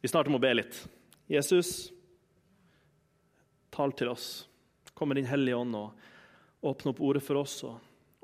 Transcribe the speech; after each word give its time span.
Vi 0.00 0.08
starter 0.08 0.30
med 0.30 0.38
å 0.38 0.46
be 0.46 0.54
litt. 0.54 0.78
Jesus, 1.28 1.90
tal 3.74 3.92
til 3.98 4.12
oss. 4.12 4.46
Kom 4.94 5.10
med 5.10 5.18
Din 5.18 5.28
Hellige 5.28 5.58
Ånd 5.58 5.74
og 5.78 6.66
åpne 6.70 6.92
opp 6.92 7.02
ordet 7.02 7.22
for 7.22 7.40
oss 7.40 7.56
og 7.66 7.78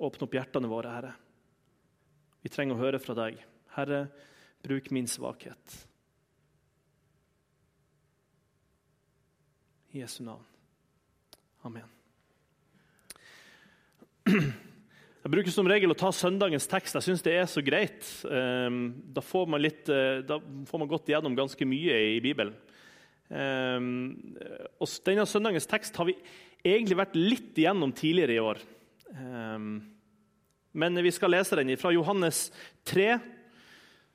åpne 0.06 0.26
opp 0.26 0.36
hjertene 0.38 0.70
våre, 0.70 0.92
Herre. 0.94 1.12
Vi 2.44 2.52
trenger 2.52 2.76
å 2.76 2.82
høre 2.82 3.00
fra 3.02 3.16
deg. 3.18 3.40
Herre, 3.74 4.06
bruk 4.62 4.90
min 4.94 5.08
svakhet. 5.10 5.76
I 9.94 10.02
Jesu 10.02 10.22
navn. 10.26 10.46
Amen. 11.64 11.90
Jeg 15.24 15.32
bruker 15.32 15.54
som 15.54 15.68
regel 15.70 15.88
å 15.88 15.96
ta 15.96 16.10
søndagens 16.12 16.66
tekst. 16.68 16.98
Jeg 16.98 17.04
syns 17.06 17.22
det 17.24 17.32
er 17.32 17.46
så 17.48 17.62
greit. 17.64 18.04
Ehm, 18.28 18.90
da 19.16 19.22
får, 19.24 19.46
man 19.48 19.62
litt, 19.64 19.88
eh, 19.88 20.20
da 20.20 20.36
får 20.68 20.82
man 20.82 20.90
gått 20.90 21.08
igjennom 21.08 21.32
ganske 21.38 21.64
mye 21.64 21.96
i 22.10 22.18
Bibelen. 22.20 22.52
Ehm, 23.32 24.36
og 24.76 24.92
denne 25.08 25.24
søndagens 25.24 25.64
tekst 25.70 25.96
har 25.96 26.10
vi 26.10 26.18
egentlig 26.60 27.00
vært 27.00 27.16
litt 27.16 27.56
igjennom 27.56 27.96
tidligere 27.96 28.36
i 28.36 28.44
år. 28.44 28.60
Ehm, 29.16 29.80
men 30.76 31.02
vi 31.08 31.16
skal 31.16 31.32
lese 31.32 31.56
den 31.56 31.72
fra 31.80 31.94
Johannes 31.96 32.50
3, 32.84 33.16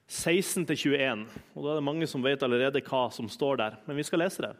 16-21. 0.05 1.25
Og 1.55 1.63
Da 1.63 1.71
er 1.71 1.81
det 1.81 1.89
mange 1.89 2.05
som 2.05 2.21
vet 2.21 2.45
allerede 2.45 2.85
hva 2.85 3.11
som 3.11 3.25
står 3.25 3.57
der, 3.57 3.81
men 3.87 3.97
vi 3.97 4.05
skal 4.05 4.19
lese 4.19 4.45
det. 4.45 4.55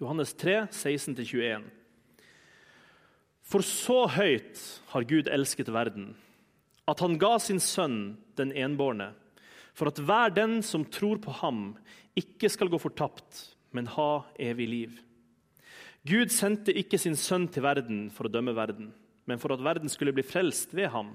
Johannes 0.00 0.34
3, 0.34 0.66
16-21. 0.66 1.77
For 3.48 3.64
så 3.64 4.02
høyt 4.12 4.60
har 4.92 5.06
Gud 5.08 5.28
elsket 5.32 5.70
verden, 5.72 6.12
at 6.88 7.00
han 7.00 7.16
ga 7.20 7.38
sin 7.40 7.60
sønn 7.64 8.18
den 8.36 8.52
enbårne, 8.52 9.14
for 9.72 9.88
at 9.88 10.00
hver 10.02 10.34
den 10.34 10.58
som 10.66 10.84
tror 10.84 11.20
på 11.22 11.32
ham, 11.40 11.62
ikke 12.18 12.50
skal 12.52 12.68
gå 12.68 12.80
fortapt, 12.82 13.54
men 13.72 13.88
ha 13.94 14.24
evig 14.40 14.68
liv. 14.68 14.98
Gud 16.08 16.32
sendte 16.32 16.74
ikke 16.76 17.00
sin 17.00 17.16
sønn 17.16 17.46
til 17.52 17.64
verden 17.64 18.08
for 18.12 18.28
å 18.28 18.32
dømme 18.32 18.52
verden, 18.56 18.92
men 19.28 19.40
for 19.40 19.54
at 19.54 19.64
verden 19.64 19.92
skulle 19.92 20.14
bli 20.16 20.24
frelst 20.26 20.74
ved 20.76 20.90
ham. 20.92 21.14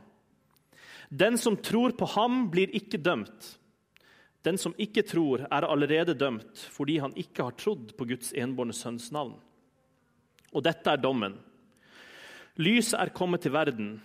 Den 1.09 1.38
som 1.38 1.58
tror 1.58 1.94
på 1.97 2.08
ham, 2.16 2.47
blir 2.50 2.73
ikke 2.73 3.02
dømt. 3.02 3.53
Den 4.44 4.58
som 4.58 4.73
ikke 4.81 5.06
tror, 5.06 5.45
er 5.52 5.70
allerede 5.70 6.18
dømt 6.18 6.66
fordi 6.73 6.97
han 7.03 7.14
ikke 7.20 7.45
har 7.45 7.58
trodd 7.59 7.94
på 7.97 8.08
Guds 8.09 8.34
enbårne 8.34 8.73
sønns 8.75 9.12
navn. 9.14 9.36
Og 10.53 10.66
dette 10.66 10.90
er 10.90 11.02
dommen. 11.02 11.38
Lyset 12.62 13.00
er 13.00 13.14
kommet 13.16 13.42
til 13.42 13.54
verden, 13.56 13.96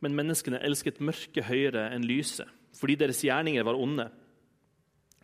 men 0.00 0.16
menneskene 0.16 0.60
elsket 0.64 1.00
mørket 1.00 1.46
høyere 1.48 1.86
enn 1.94 2.04
lyset, 2.04 2.48
fordi 2.76 2.98
deres 3.00 3.22
gjerninger 3.24 3.64
var 3.64 3.78
onde. 3.80 4.10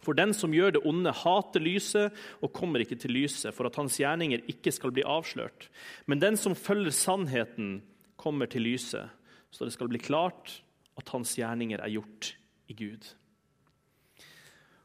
For 0.05 0.17
den 0.17 0.33
som 0.37 0.55
gjør 0.55 0.77
det 0.77 0.85
onde, 0.87 1.13
hater 1.13 1.61
lyset 1.65 2.15
og 2.45 2.55
kommer 2.57 2.85
ikke 2.85 2.99
til 3.01 3.13
lyset, 3.17 3.53
for 3.57 3.69
at 3.69 3.77
hans 3.81 3.99
gjerninger 4.01 4.45
ikke 4.49 4.73
skal 4.73 4.93
bli 4.95 5.05
avslørt. 5.05 5.69
Men 6.07 6.23
den 6.23 6.41
som 6.41 6.57
følger 6.57 6.95
sannheten, 6.95 7.81
kommer 8.17 8.49
til 8.49 8.65
lyset, 8.65 9.13
så 9.53 9.67
det 9.67 9.75
skal 9.75 9.91
bli 9.93 10.01
klart 10.01 10.63
at 10.97 11.11
hans 11.13 11.35
gjerninger 11.37 11.83
er 11.85 11.93
gjort 11.93 12.33
i 12.73 12.75
Gud. 12.75 13.05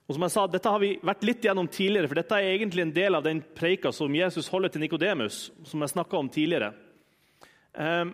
Og 0.08 0.18
som 0.18 0.26
jeg 0.28 0.34
sa, 0.34 0.44
Dette 0.52 0.72
har 0.74 0.82
vi 0.84 0.98
vært 1.00 1.24
litt 1.24 1.46
gjennom 1.48 1.70
tidligere, 1.72 2.10
for 2.12 2.20
dette 2.20 2.36
er 2.36 2.52
egentlig 2.52 2.84
en 2.84 2.96
del 2.96 3.16
av 3.16 3.24
den 3.24 3.40
preika 3.56 3.94
som 3.96 4.12
Jesus 4.12 4.50
holder 4.52 4.74
til 4.74 4.84
Nikodemus, 4.84 5.46
som 5.64 5.86
jeg 5.86 6.06
om 6.20 6.30
tidligere. 6.30 6.74
Um, 7.72 8.12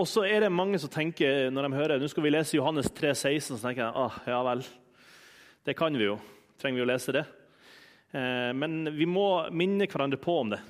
og 0.00 0.06
så 0.08 0.22
er 0.24 0.40
det 0.40 0.52
mange 0.52 0.78
som 0.80 0.88
tenker 0.92 1.50
når 1.52 1.66
de 1.66 1.76
hører 1.76 2.00
nå 2.00 2.08
skal 2.08 2.24
vi 2.24 2.32
lese 2.32 2.56
Johannes 2.56 2.88
3, 2.96 3.12
16, 3.12 3.58
så 3.58 3.58
tenker 3.60 3.82
jeg 3.84 4.00
ah, 4.00 4.16
ja 4.32 4.38
vel, 4.46 4.62
det 5.68 5.74
kan 5.76 5.96
vi 5.96 6.06
jo. 6.06 6.16
Trenger 6.60 6.80
vi 6.80 6.86
å 6.86 6.88
lese 6.88 7.14
det? 7.18 7.24
Uh, 8.14 8.50
men 8.56 8.94
vi 8.96 9.08
må 9.08 9.26
minne 9.52 9.88
hverandre 9.88 10.20
på 10.20 10.38
om 10.40 10.54
det. 10.54 10.60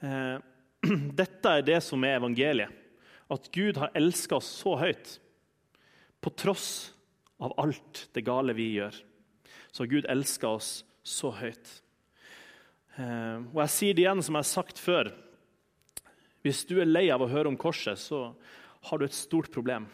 Uh, 0.00 0.40
dette 1.20 1.52
er 1.52 1.66
det 1.66 1.82
som 1.84 2.04
er 2.08 2.16
evangeliet. 2.16 2.72
At 3.32 3.50
Gud 3.52 3.76
har 3.82 3.92
elska 3.98 4.38
oss 4.38 4.48
så 4.62 4.76
høyt. 4.80 5.16
På 6.22 6.32
tross 6.32 6.94
av 7.42 7.52
alt 7.60 8.06
det 8.16 8.22
gale 8.24 8.54
vi 8.56 8.70
gjør, 8.78 8.94
så 9.74 9.84
Gud 9.90 10.06
elsker 10.08 10.56
oss 10.56 10.70
så 11.04 11.28
høyt. 11.36 11.72
Og 12.96 13.58
jeg 13.60 13.72
sier 13.74 13.96
det 13.98 14.06
igjen 14.06 14.22
som 14.24 14.38
jeg 14.38 14.46
har 14.46 14.48
sagt 14.48 14.80
før. 14.80 15.10
Hvis 16.46 16.62
du 16.68 16.76
er 16.78 16.86
lei 16.86 17.08
av 17.10 17.24
å 17.24 17.26
høre 17.26 17.50
om 17.50 17.56
korset, 17.58 17.98
så 17.98 18.28
har 18.86 19.00
du 19.00 19.04
et 19.06 19.16
stort 19.16 19.50
problem. 19.50 19.88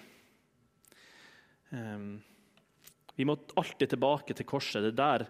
Um, 1.72 2.20
vi 3.16 3.24
må 3.24 3.38
alltid 3.56 3.94
tilbake 3.94 4.36
til 4.36 4.48
korset. 4.48 4.84
Det, 4.84 4.90
der, 4.98 5.24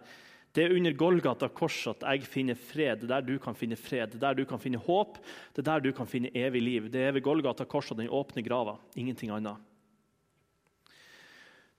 det 0.50 0.65
er 0.65 0.75
under 0.75 0.97
Golgata 0.99 1.47
kors 1.55 1.78
at 1.93 2.03
jeg 2.03 2.27
finner 2.27 2.59
fred. 2.59 3.05
Det 3.05 3.06
er 3.06 3.12
der 3.21 3.28
du 3.28 3.37
kan 3.43 3.55
finne 3.55 3.78
fred, 3.78 4.11
det 4.11 4.19
er 4.19 4.25
der 4.32 4.41
du 4.41 4.49
kan 4.50 4.62
finne 4.62 4.82
håp, 4.82 5.21
det 5.55 5.62
er 5.62 5.69
der 5.71 5.84
du 5.87 5.93
kan 5.94 6.11
finne 6.11 6.32
evig 6.34 6.62
liv. 6.66 6.91
Det 6.91 7.06
er 7.06 7.15
ved 7.15 7.22
Golgata 7.22 7.69
kors 7.71 7.93
og 7.94 8.03
den 8.03 8.11
åpne 8.11 8.43
grava. 8.43 8.81
Ingenting 8.99 9.31
annet. 9.31 9.62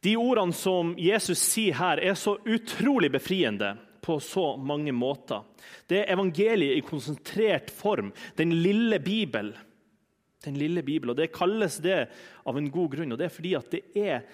De 0.04 0.16
ordene 0.20 0.56
som 0.56 0.96
Jesus 1.00 1.44
sier 1.44 1.76
her, 1.80 2.00
er 2.00 2.16
så 2.20 2.38
utrolig 2.48 3.12
befriende 3.12 3.76
på 4.04 4.20
så 4.20 4.54
mange 4.60 4.92
måter. 4.92 5.46
Det 5.88 6.02
er 6.02 6.14
evangeliet 6.14 6.78
i 6.78 6.86
konsentrert 6.86 7.72
form, 7.72 8.12
den 8.36 8.52
lille 8.64 9.00
Bibel. 9.00 9.54
Den 10.44 10.58
lille 10.60 10.84
Bibel, 10.84 11.14
og 11.14 11.16
Det 11.16 11.32
kalles 11.32 11.78
det 11.80 12.10
av 12.46 12.58
en 12.60 12.72
god 12.72 12.90
grunn, 12.96 13.14
og 13.16 13.20
det 13.20 13.30
er 13.30 13.38
fordi 13.38 13.54
at 13.56 13.70
det 13.72 13.84
er, 13.96 14.26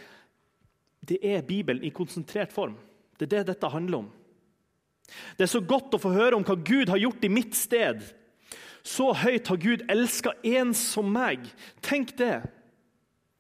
det 1.06 1.20
er 1.22 1.46
Bibelen 1.46 1.86
i 1.86 1.94
konsentrert 1.94 2.54
form. 2.54 2.78
Det 3.20 3.28
er 3.28 3.38
det 3.38 3.52
dette 3.54 3.70
handler 3.70 4.06
om. 4.06 4.10
Det 5.38 5.46
er 5.46 5.52
så 5.52 5.62
godt 5.62 5.94
å 5.94 6.02
få 6.02 6.14
høre 6.14 6.38
om 6.38 6.46
hva 6.46 6.56
Gud 6.56 6.90
har 6.90 7.02
gjort 7.02 7.26
i 7.26 7.32
mitt 7.34 7.58
sted. 7.58 8.02
Så 8.86 9.12
høyt 9.22 9.50
har 9.52 9.62
Gud 9.62 9.86
elska 9.92 10.34
en 10.46 10.74
som 10.78 11.10
meg. 11.14 11.46
Tenk 11.86 12.16
det! 12.18 12.42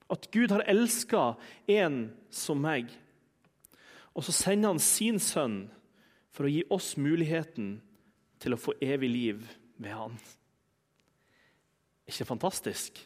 At 0.09 0.25
Gud 0.33 0.51
har 0.53 0.65
elska 0.69 1.35
en 1.69 2.09
som 2.33 2.61
meg. 2.61 2.89
Og 4.17 4.25
så 4.25 4.33
sender 4.35 4.73
han 4.73 4.81
sin 4.81 5.19
sønn 5.21 5.61
for 6.39 6.47
å 6.47 6.53
gi 6.53 6.61
oss 6.71 6.93
muligheten 6.95 7.73
til 8.39 8.55
å 8.55 8.59
få 8.63 8.71
evig 8.79 9.09
liv 9.11 9.41
ved 9.75 9.91
Han. 9.91 10.13
Ikke 12.07 12.23
fantastisk? 12.29 13.01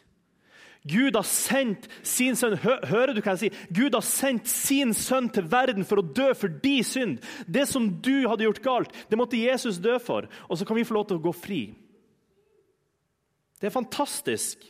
Gud 0.86 1.16
har 1.18 1.26
sendt 1.26 1.88
sin 2.06 2.38
sønn 2.38 2.54
hører 2.62 3.10
du 3.10 3.18
hva 3.24 3.34
jeg 3.34 3.40
sier? 3.42 3.58
Gud 3.74 3.98
har 3.98 4.06
sendt 4.06 4.46
sin 4.52 4.94
sønn 4.94 5.26
til 5.34 5.48
verden 5.50 5.82
for 5.88 5.98
å 5.98 6.06
dø 6.06 6.28
for 6.38 6.60
de 6.62 6.76
synd. 6.86 7.18
Det 7.50 7.66
som 7.66 7.90
du 8.04 8.28
hadde 8.28 8.46
gjort 8.46 8.62
galt, 8.62 8.96
det 9.10 9.18
måtte 9.18 9.40
Jesus 9.40 9.82
dø 9.82 9.98
for. 9.98 10.30
Og 10.46 10.60
så 10.60 10.68
kan 10.68 10.78
vi 10.78 10.86
få 10.86 10.94
lov 10.94 11.08
til 11.10 11.18
å 11.18 11.26
gå 11.26 11.34
fri. 11.34 11.62
Det 13.58 13.66
er 13.66 13.74
fantastisk. 13.74 14.62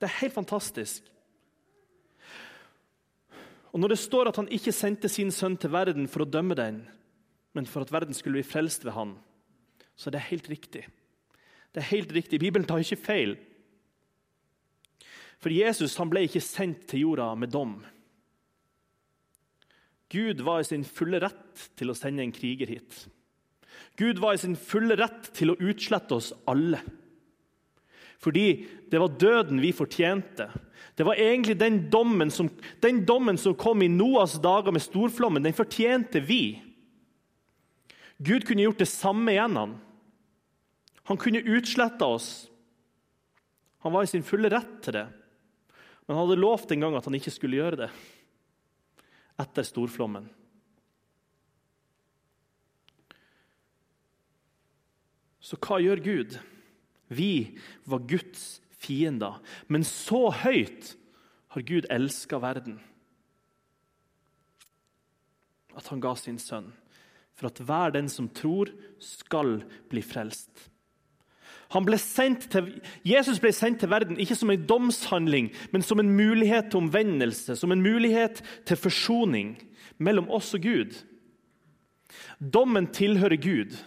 Det 0.00 0.10
er 0.10 0.18
helt 0.24 0.34
fantastisk. 0.34 1.04
Og 3.70 3.78
Når 3.78 3.94
det 3.94 4.02
står 4.02 4.32
at 4.32 4.40
han 4.42 4.50
ikke 4.50 4.74
sendte 4.74 5.06
sin 5.12 5.30
sønn 5.30 5.54
til 5.54 5.70
verden 5.70 6.10
for 6.10 6.24
å 6.24 6.32
dømme 6.32 6.58
den, 6.58 6.88
men 7.52 7.66
for 7.66 7.82
at 7.84 7.92
verden 7.92 8.14
skulle 8.14 8.40
bli 8.40 8.46
frelst 8.46 8.84
ved 8.86 8.94
han, 8.94 9.14
så 9.96 10.08
er 10.08 10.16
det 10.16 10.28
helt 10.30 10.50
riktig. 10.50 10.84
Det 11.74 11.82
er 11.82 11.92
helt 11.92 12.12
riktig. 12.14 12.40
Bibelen 12.40 12.66
tar 12.66 12.82
ikke 12.82 12.98
feil. 12.98 13.36
For 15.40 15.52
Jesus 15.52 15.96
han 16.00 16.10
ble 16.12 16.24
ikke 16.26 16.42
sendt 16.44 16.86
til 16.90 17.06
jorda 17.06 17.32
med 17.38 17.52
dom. 17.54 17.78
Gud 20.10 20.42
var 20.42 20.60
i 20.60 20.66
sin 20.66 20.84
fulle 20.84 21.20
rett 21.22 21.68
til 21.78 21.92
å 21.92 21.96
sende 21.96 22.24
en 22.24 22.34
kriger 22.34 22.70
hit. 22.70 23.04
Gud 23.98 24.18
var 24.22 24.34
i 24.34 24.40
sin 24.42 24.56
fulle 24.58 24.96
rett 24.98 25.30
til 25.36 25.52
å 25.52 25.58
utslette 25.60 26.16
oss 26.16 26.32
alle. 26.50 26.80
Fordi 28.20 28.66
det 28.90 29.00
var 29.00 29.16
døden 29.20 29.62
vi 29.62 29.70
fortjente. 29.72 30.50
Det 30.98 31.06
var 31.06 31.20
egentlig 31.20 31.56
den 31.60 31.78
dommen 31.92 32.32
som, 32.34 32.50
den 32.82 33.04
dommen 33.08 33.38
som 33.40 33.56
kom 33.56 33.80
i 33.82 33.88
Noas 33.88 34.34
dager 34.42 34.74
med 34.74 34.84
storflommen, 34.84 35.46
den 35.46 35.56
fortjente 35.56 36.20
vi. 36.20 36.58
Gud 38.20 38.44
kunne 38.46 38.66
gjort 38.66 38.82
det 38.82 38.90
samme 38.90 39.32
igjen. 39.32 39.56
Han, 39.56 39.78
han 41.08 41.20
kunne 41.20 41.40
utsletta 41.40 42.06
oss. 42.06 42.50
Han 43.80 43.94
var 43.94 44.04
i 44.04 44.10
sin 44.10 44.26
fulle 44.26 44.50
rett 44.52 44.76
til 44.84 44.98
det. 44.98 45.06
Men 46.04 46.16
han 46.16 46.26
hadde 46.26 46.42
lovt 46.42 46.72
en 46.74 46.84
gang 46.84 46.96
at 46.98 47.06
han 47.08 47.16
ikke 47.16 47.32
skulle 47.32 47.60
gjøre 47.60 47.86
det 47.86 47.90
etter 49.40 49.64
storflommen. 49.64 50.26
Så 55.40 55.56
hva 55.64 55.78
gjør 55.80 56.02
Gud? 56.04 56.36
Vi 57.08 57.56
var 57.88 58.04
Guds 58.10 58.60
fiender, 58.80 59.40
men 59.66 59.82
så 59.86 60.28
høyt 60.44 60.92
har 61.56 61.64
Gud 61.66 61.88
elska 61.90 62.38
verden 62.42 62.78
at 65.78 65.88
han 65.90 66.02
ga 66.02 66.12
sin 66.18 66.38
sønn 66.42 66.68
for 67.40 67.48
at 67.48 67.62
hver 67.64 67.94
den 67.96 68.08
som 68.12 68.28
tror, 68.28 68.68
skal 69.00 69.62
bli 69.88 70.02
frelst. 70.04 70.68
Ble 71.70 71.96
til, 72.50 72.68
Jesus 73.06 73.38
ble 73.40 73.52
sendt 73.54 73.80
til 73.80 73.90
verden 73.92 74.18
ikke 74.20 74.36
som 74.36 74.50
en 74.50 74.66
domshandling, 74.66 75.52
men 75.72 75.82
som 75.86 76.02
en 76.02 76.10
mulighet 76.12 76.68
til 76.68 76.82
omvendelse, 76.82 77.56
som 77.56 77.72
en 77.72 77.82
mulighet 77.82 78.42
til 78.66 78.76
forsoning 78.76 79.54
mellom 79.98 80.28
oss 80.28 80.52
og 80.58 80.66
Gud. 80.66 80.98
Dommen 82.42 82.90
tilhører 82.92 83.38
Gud, 83.40 83.78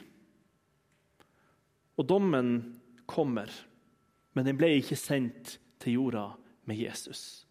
og 1.99 2.09
dommen 2.09 2.79
kommer. 3.05 3.51
Men 4.33 4.47
den 4.47 4.57
ble 4.57 4.71
ikke 4.79 4.97
sendt 4.97 5.59
til 5.83 5.99
jorda 5.99 6.31
med 6.65 6.79
Jesus. 6.79 7.43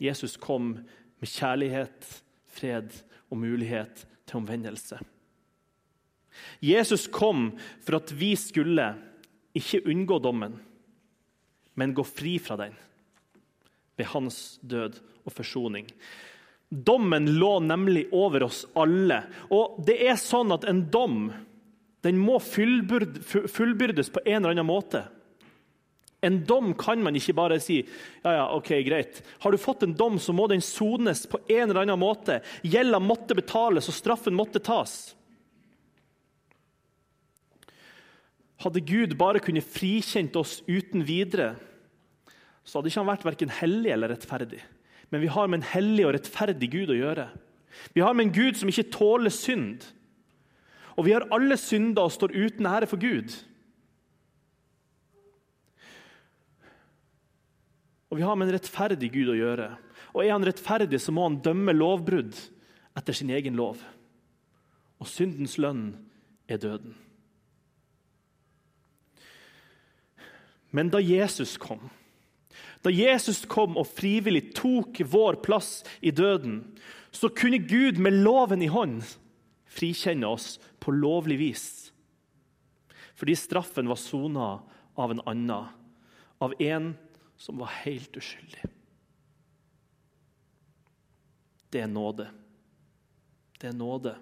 Jesus 0.00 0.36
kom 0.36 0.76
med 1.20 1.28
kjærlighet, 1.28 2.06
fred 2.46 2.92
og 3.30 3.40
mulighet 3.40 4.06
til 4.30 4.40
omvendelse. 4.40 5.00
Jesus 6.62 7.08
kom 7.10 7.50
for 7.82 7.98
at 7.98 8.12
vi 8.14 8.32
skulle 8.38 8.92
ikke 9.56 9.82
unngå 9.90 10.20
dommen, 10.22 10.54
men 11.74 11.94
gå 11.96 12.04
fri 12.06 12.38
fra 12.42 12.56
den 12.60 12.76
ved 13.98 14.10
hans 14.14 14.58
død 14.62 15.00
og 15.26 15.34
forsoning. 15.34 15.88
Dommen 16.70 17.26
lå 17.34 17.56
nemlig 17.66 18.06
over 18.14 18.46
oss 18.46 18.62
alle. 18.78 19.24
Og 19.50 19.80
det 19.86 19.98
er 20.06 20.20
sånn 20.20 20.54
at 20.54 20.64
en 20.70 20.84
dom 20.92 21.24
den 22.06 22.20
må 22.20 22.38
fullbyrdes 22.40 24.12
på 24.14 24.22
en 24.24 24.38
eller 24.38 24.54
annen 24.54 24.68
måte. 24.68 25.02
En 26.20 26.42
dom 26.44 26.74
kan 26.76 27.00
man 27.00 27.16
ikke 27.16 27.34
bare 27.36 27.56
si 27.64 27.78
ja, 27.80 28.32
ja, 28.34 28.44
ok, 28.52 28.74
greit. 28.84 29.22
Har 29.40 29.52
du 29.52 29.60
fått 29.60 29.86
en 29.86 29.94
dom, 29.96 30.18
så 30.20 30.34
må 30.36 30.46
den 30.50 30.60
sones 30.64 31.24
på 31.30 31.40
en 31.48 31.70
eller 31.70 31.82
annen 31.86 32.00
måte. 32.00 32.40
Gjelda 32.60 33.00
måtte 33.00 33.36
betales, 33.38 33.88
og 33.88 33.96
straffen 33.96 34.36
måtte 34.36 34.60
tas. 34.60 35.14
Hadde 38.60 38.84
Gud 38.84 39.16
bare 39.20 39.40
kunnet 39.40 39.64
frikjent 39.64 40.36
oss 40.36 40.58
uten 40.68 41.06
videre, 41.08 41.54
så 42.64 42.78
hadde 42.78 42.90
ikke 42.92 43.00
han 43.00 43.08
vært 43.08 43.24
verken 43.24 43.54
hellig 43.56 43.94
eller 43.94 44.12
rettferdig. 44.12 44.60
Men 45.10 45.24
vi 45.24 45.30
har 45.32 45.48
med 45.48 45.62
en 45.62 45.70
hellig 45.72 46.04
og 46.06 46.12
rettferdig 46.14 46.68
Gud 46.70 46.92
å 46.92 46.98
gjøre. 46.98 47.30
Vi 47.96 48.04
har 48.04 48.12
med 48.14 48.28
en 48.28 48.34
Gud 48.36 48.60
som 48.60 48.68
ikke 48.70 48.90
tåler 48.92 49.32
synd. 49.32 49.88
Og 50.98 51.06
vi 51.08 51.14
har 51.16 51.26
alle 51.32 51.56
synder 51.58 52.04
og 52.04 52.14
står 52.14 52.36
uten 52.36 52.68
ære 52.68 52.88
for 52.90 53.00
Gud. 53.00 53.32
Og 58.10 58.18
vi 58.18 58.26
har 58.26 58.36
med 58.36 58.48
en 58.48 58.56
rettferdig 58.56 59.12
Gud 59.14 59.30
å 59.30 59.38
gjøre. 59.38 59.68
Og 60.10 60.24
er 60.24 60.34
han 60.34 60.46
rettferdig, 60.46 60.98
så 60.98 61.14
må 61.14 61.28
han 61.28 61.38
dømme 61.44 61.74
lovbrudd 61.76 62.34
etter 62.98 63.16
sin 63.16 63.30
egen 63.30 63.58
lov. 63.58 63.78
Og 65.00 65.08
syndens 65.08 65.56
lønn 65.62 65.92
er 66.50 66.58
døden. 66.60 66.96
Men 70.70 70.90
da 70.90 71.00
Jesus 71.02 71.56
kom, 71.58 71.88
da 72.82 72.92
Jesus 72.94 73.42
kom 73.50 73.76
og 73.78 73.88
frivillig 73.90 74.52
tok 74.56 75.02
vår 75.10 75.40
plass 75.44 75.80
i 76.00 76.12
døden, 76.14 76.62
så 77.10 77.30
kunne 77.34 77.62
Gud 77.66 77.98
med 77.98 78.20
loven 78.22 78.62
i 78.62 78.70
hånd 78.70 79.02
frikjenne 79.70 80.30
oss 80.30 80.58
på 80.82 80.94
lovlig 80.94 81.38
vis. 81.40 81.66
Fordi 83.18 83.36
straffen 83.36 83.90
var 83.90 83.98
sona 84.00 84.50
av 84.98 85.12
en 85.12 85.22
annen, 85.28 85.70
av 86.40 86.54
en 86.62 86.92
som 87.40 87.56
var 87.58 87.72
helt 87.82 88.16
uskyldig. 88.20 88.68
Det 91.70 91.80
er 91.80 91.88
nåde. 91.88 92.26
Det 93.60 93.70
er 93.70 93.76
nåde. 93.76 94.12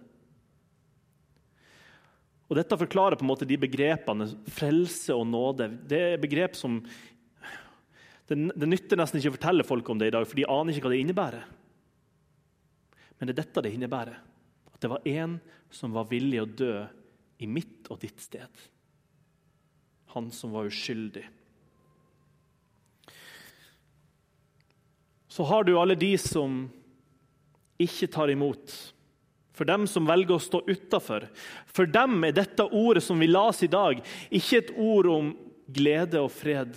Og 2.49 2.57
Dette 2.57 2.79
forklarer 2.81 3.19
på 3.19 3.27
en 3.27 3.31
måte 3.33 3.49
de 3.49 3.59
begrepene 3.61 4.29
frelse 4.55 5.17
og 5.17 5.27
nåde. 5.29 5.67
Det 5.91 6.01
er 6.13 6.23
begrep 6.23 6.57
som 6.57 6.79
det, 8.29 8.37
det, 8.37 8.69
nytter 8.69 9.01
nesten 9.01 9.21
ikke 9.21 9.33
å 9.33 9.37
fortelle 9.39 9.67
folk 9.67 9.89
om 9.89 10.01
det 10.01 10.11
i 10.11 10.15
dag, 10.15 10.27
for 10.29 10.37
de 10.37 10.47
aner 10.53 10.77
ikke 10.77 10.87
hva 10.87 10.93
det 10.93 11.01
innebærer. 11.01 11.47
Men 13.19 13.29
det 13.29 13.35
er 13.35 13.41
dette 13.41 13.65
det 13.65 13.73
innebærer. 13.75 14.19
At 14.69 14.81
det 14.85 14.93
var 14.93 15.09
en 15.09 15.39
som 15.75 15.97
var 15.97 16.11
villig 16.13 16.43
å 16.43 16.49
dø 16.49 16.75
i 17.41 17.49
mitt 17.51 17.89
og 17.91 18.01
ditt 18.05 18.21
sted. 18.23 18.63
Han 20.15 20.31
som 20.35 20.53
var 20.55 20.69
uskyldig. 20.69 21.25
Så 25.39 25.45
har 25.45 25.65
du 25.65 25.77
alle 25.79 25.95
de 25.95 26.17
som 26.19 26.65
ikke 27.79 28.09
tar 28.11 28.31
imot. 28.33 28.73
For 29.55 29.69
dem 29.71 29.85
som 29.87 30.09
velger 30.11 30.35
å 30.35 30.43
stå 30.43 30.65
utafor. 30.67 31.29
For 31.71 31.87
dem 31.87 32.27
er 32.27 32.35
dette 32.35 32.67
ordet 32.67 33.05
som 33.07 33.23
vi 33.23 33.29
las 33.31 33.63
i 33.63 33.69
dag, 33.71 34.01
ikke 34.35 34.59
et 34.59 34.73
ord 34.75 35.07
om 35.13 35.29
glede 35.71 36.19
og 36.19 36.33
fred 36.35 36.75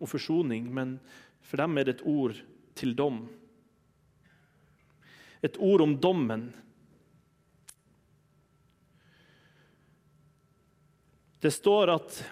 og 0.00 0.08
forsoning, 0.08 0.70
men 0.72 0.94
for 1.44 1.60
dem 1.60 1.76
er 1.76 1.84
det 1.90 1.98
et 1.98 2.06
ord 2.08 2.40
til 2.80 2.96
dom. 2.96 3.20
Et 5.44 5.60
ord 5.60 5.84
om 5.84 5.92
dommen. 6.00 6.48
Det 11.44 11.52
står 11.52 11.98
at 12.00 12.22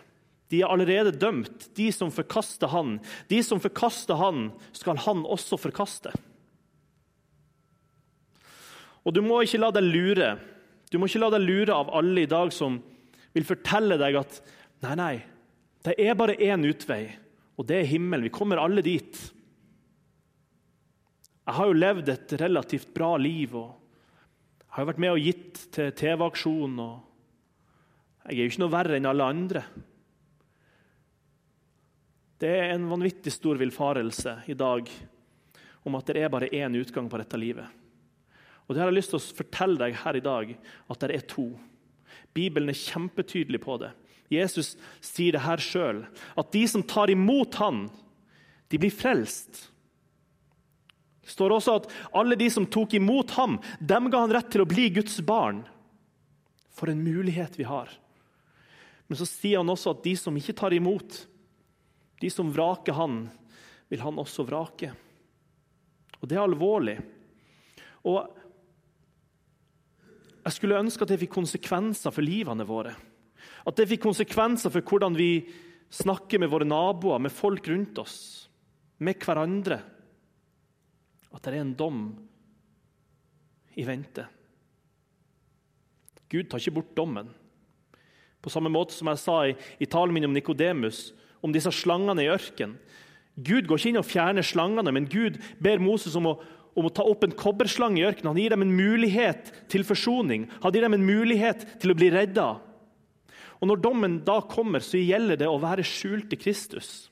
de 0.50 0.62
er 0.62 0.72
allerede 0.72 1.14
dømt, 1.14 1.68
de 1.78 1.88
som 1.94 2.10
forkaster 2.10 2.72
han. 2.72 2.96
De 3.30 3.38
som 3.46 3.60
forkaster 3.62 4.18
han, 4.18 4.48
skal 4.74 4.98
han 5.06 5.22
også 5.22 5.58
forkaste. 5.60 6.10
Og 9.06 9.14
du 9.14 9.22
må 9.24 9.40
ikke 9.44 9.60
la 9.62 9.70
deg 9.74 9.86
lure. 9.86 10.30
Du 10.90 10.98
må 10.98 11.06
ikke 11.06 11.22
la 11.22 11.30
deg 11.36 11.44
lure 11.46 11.76
av 11.76 11.92
alle 11.94 12.24
i 12.24 12.30
dag 12.30 12.50
som 12.54 12.80
vil 13.30 13.46
fortelle 13.46 13.94
deg 14.00 14.18
at 14.18 14.40
nei, 14.82 14.94
nei, 14.98 15.14
det 15.86 15.94
er 16.02 16.18
bare 16.18 16.38
én 16.42 16.66
utvei. 16.66 17.04
Og 17.54 17.68
det 17.68 17.78
er 17.78 17.92
himmelen. 17.92 18.26
Vi 18.26 18.34
kommer 18.34 18.60
alle 18.60 18.82
dit. 18.82 19.20
Jeg 21.46 21.56
har 21.56 21.68
jo 21.68 21.76
levd 21.78 22.10
et 22.10 22.34
relativt 22.40 22.90
bra 22.96 23.12
liv. 23.20 23.54
og 23.54 23.76
Jeg 24.64 24.74
har 24.74 24.82
jo 24.82 24.90
vært 24.90 25.04
med 25.04 25.14
og 25.14 25.22
gitt 25.28 25.62
til 25.76 25.94
TV-aksjonen. 26.02 26.82
Jeg 28.26 28.34
er 28.34 28.42
jo 28.42 28.50
ikke 28.52 28.62
noe 28.64 28.74
verre 28.74 28.98
enn 28.98 29.08
alle 29.10 29.30
andre. 29.34 29.64
Det 32.40 32.48
er 32.48 32.70
en 32.72 32.86
vanvittig 32.88 33.32
stor 33.34 33.58
villfarelse 33.60 34.38
i 34.48 34.54
dag 34.56 34.86
om 35.84 35.96
at 35.98 36.08
det 36.08 36.22
er 36.22 36.30
bare 36.32 36.48
én 36.56 36.76
utgang 36.78 37.08
på 37.12 37.18
dette 37.20 37.36
livet. 37.36 37.66
Og 38.64 38.72
det 38.72 38.80
har 38.80 38.88
jeg 38.88 38.96
lyst 38.96 39.12
til 39.12 39.20
å 39.20 39.36
fortelle 39.40 39.80
deg 39.80 39.98
her 40.00 40.16
i 40.16 40.22
dag, 40.24 40.54
at 40.88 41.02
det 41.02 41.10
er 41.16 41.26
to. 41.28 41.50
Bibelen 42.32 42.72
er 42.72 42.78
kjempetydelig 42.78 43.60
på 43.60 43.76
det. 43.82 43.90
Jesus 44.32 44.76
sier 45.04 45.34
det 45.34 45.42
her 45.44 45.60
sjøl, 45.60 46.04
at 46.38 46.52
de 46.54 46.62
som 46.70 46.84
tar 46.86 47.12
imot 47.12 47.58
han, 47.60 47.88
de 48.70 48.78
blir 48.78 48.94
frelst. 48.94 49.66
Det 51.20 51.34
står 51.34 51.56
også 51.58 51.74
at 51.80 51.88
alle 52.16 52.38
de 52.40 52.46
som 52.52 52.64
tok 52.64 52.94
imot 52.96 53.34
ham, 53.36 53.58
dem 53.82 54.08
ga 54.08 54.22
han 54.22 54.32
rett 54.32 54.48
til 54.54 54.64
å 54.64 54.70
bli 54.70 54.88
Guds 54.94 55.18
barn. 55.26 55.64
For 56.72 56.88
en 56.88 57.02
mulighet 57.04 57.58
vi 57.58 57.68
har. 57.68 57.90
Men 59.10 59.18
så 59.18 59.26
sier 59.28 59.60
han 59.60 59.74
også 59.74 59.92
at 59.92 60.06
de 60.06 60.14
som 60.16 60.36
ikke 60.38 60.56
tar 60.56 60.72
imot, 60.72 61.26
de 62.20 62.30
som 62.32 62.50
vraker 62.52 62.96
han, 62.96 63.22
vil 63.88 64.02
han 64.04 64.20
også 64.20 64.44
vrake. 64.46 64.92
Og 66.20 66.28
det 66.28 66.36
er 66.36 66.44
alvorlig. 66.44 66.98
Og 68.06 68.20
jeg 70.40 70.56
skulle 70.56 70.80
ønske 70.80 71.04
at 71.04 71.12
det 71.12 71.20
fikk 71.22 71.34
konsekvenser 71.36 72.14
for 72.14 72.24
livene 72.24 72.66
våre. 72.68 72.94
At 73.68 73.76
det 73.76 73.88
fikk 73.90 74.04
konsekvenser 74.06 74.72
for 74.72 74.84
hvordan 74.84 75.16
vi 75.16 75.32
snakker 75.90 76.40
med 76.40 76.52
våre 76.52 76.68
naboer, 76.68 77.20
med 77.20 77.34
folk 77.34 77.66
rundt 77.68 77.98
oss, 78.00 78.18
med 79.00 79.20
hverandre. 79.20 79.80
At 81.30 81.44
det 81.44 81.54
er 81.54 81.64
en 81.64 81.76
dom 81.76 82.04
i 83.80 83.84
vente. 83.86 84.26
Gud 86.30 86.48
tar 86.48 86.62
ikke 86.62 86.76
bort 86.78 86.96
dommen. 86.96 87.30
På 88.40 88.52
samme 88.52 88.70
måte 88.72 88.94
som 88.94 89.10
jeg 89.10 89.20
sa 89.20 89.36
i, 89.48 89.56
i 89.82 89.88
talen 89.90 90.14
min 90.14 90.28
om 90.28 90.36
Nikodemus, 90.36 91.10
om 91.44 91.52
disse 91.54 91.72
slangene 91.74 92.24
i 92.24 92.30
ørkenen. 92.32 92.78
Gud 93.40 93.68
går 93.68 93.78
ikke 93.78 93.92
inn 93.92 94.00
og 94.00 94.08
fjerner 94.08 94.44
slangene, 94.44 94.92
men 94.92 95.06
Gud 95.08 95.38
ber 95.62 95.80
Moses 95.80 96.16
om 96.18 96.26
å, 96.28 96.34
om 96.76 96.88
å 96.88 96.92
ta 96.92 97.04
opp 97.06 97.24
en 97.24 97.36
kobberslange 97.36 98.00
i 98.00 98.06
ørkenen. 98.08 98.32
Han 98.34 98.40
gir 98.42 98.52
dem 98.52 98.64
en 98.66 98.74
mulighet 98.76 99.52
til 99.72 99.86
forsoning. 99.86 100.48
Han 100.64 100.74
gir 100.74 100.84
dem 100.84 100.96
en 100.98 101.06
mulighet 101.06 101.64
til 101.80 101.94
å 101.94 101.96
bli 101.96 102.10
redda. 102.12 102.48
Og 103.60 103.68
Når 103.68 103.80
dommen 103.84 104.18
da 104.24 104.40
kommer, 104.48 104.84
så 104.84 105.00
gjelder 105.00 105.40
det 105.40 105.48
å 105.48 105.60
være 105.60 105.86
skjult 105.86 106.32
i 106.32 106.40
Kristus. 106.40 107.10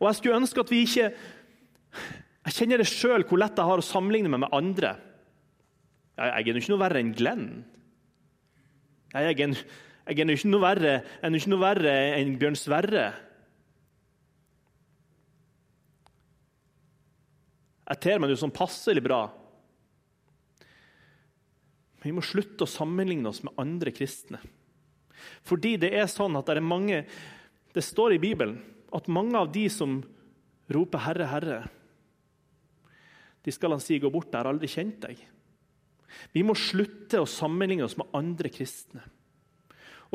Og 0.00 0.08
Jeg 0.08 0.18
skulle 0.18 0.40
ønske 0.42 0.60
at 0.60 0.72
vi 0.72 0.82
ikke 0.84 1.12
Jeg 2.44 2.56
kjenner 2.58 2.82
det 2.82 2.90
sjøl 2.90 3.22
hvor 3.24 3.40
lett 3.40 3.56
jeg 3.56 3.68
har 3.70 3.80
å 3.80 3.84
sammenligne 3.84 4.28
meg 4.28 4.42
med 4.42 4.52
andre. 4.52 4.96
Jeg, 6.18 6.28
er 6.28 6.44
jo 6.44 6.60
ikke 6.60 6.72
noe 6.74 6.82
verre 6.82 7.00
enn 7.00 7.14
Glenn. 7.16 7.46
Jeg, 9.14 9.30
er 9.30 9.40
er, 9.46 9.62
jeg 10.04 10.20
er 10.20 10.34
ikke 10.34 10.50
noe 10.52 10.60
verre, 10.60 10.98
ikke 11.24 11.50
noe 11.52 11.62
verre 11.62 11.92
enn 12.18 12.34
Bjørn 12.40 12.58
Sverre. 12.60 13.06
Jeg 17.88 18.00
ter 18.04 18.20
meg 18.20 18.32
jo 18.32 18.36
sånn 18.40 18.52
passelig 18.52 19.00
bra. 19.04 19.22
Men 22.00 22.10
vi 22.10 22.14
må 22.18 22.24
slutte 22.24 22.66
å 22.66 22.68
sammenligne 22.68 23.30
oss 23.30 23.40
med 23.46 23.56
andre 23.60 23.92
kristne. 23.96 24.42
Fordi 25.48 25.78
det 25.80 25.94
er 25.96 26.08
sånn 26.10 26.36
at 26.36 26.48
det 26.48 26.58
er 26.58 26.64
mange 26.64 27.04
Det 27.74 27.82
står 27.82 28.14
i 28.14 28.20
Bibelen 28.22 28.58
at 28.94 29.08
mange 29.10 29.34
av 29.34 29.48
de 29.50 29.64
som 29.72 29.96
roper 30.70 31.00
'Herre, 31.02 31.26
Herre', 31.26 31.70
de 33.42 33.50
skal 33.50 33.72
han 33.74 33.80
si 33.80 33.98
'Gå 33.98 34.12
bort, 34.12 34.30
jeg 34.30 34.38
har 34.38 34.46
aldri 34.46 34.68
kjent 34.68 35.00
deg'. 35.00 35.18
Vi 36.32 36.44
må 36.44 36.54
slutte 36.54 37.18
å 37.18 37.26
sammenligne 37.26 37.82
oss 37.82 37.96
med 37.98 38.06
andre 38.14 38.48
kristne 38.48 39.02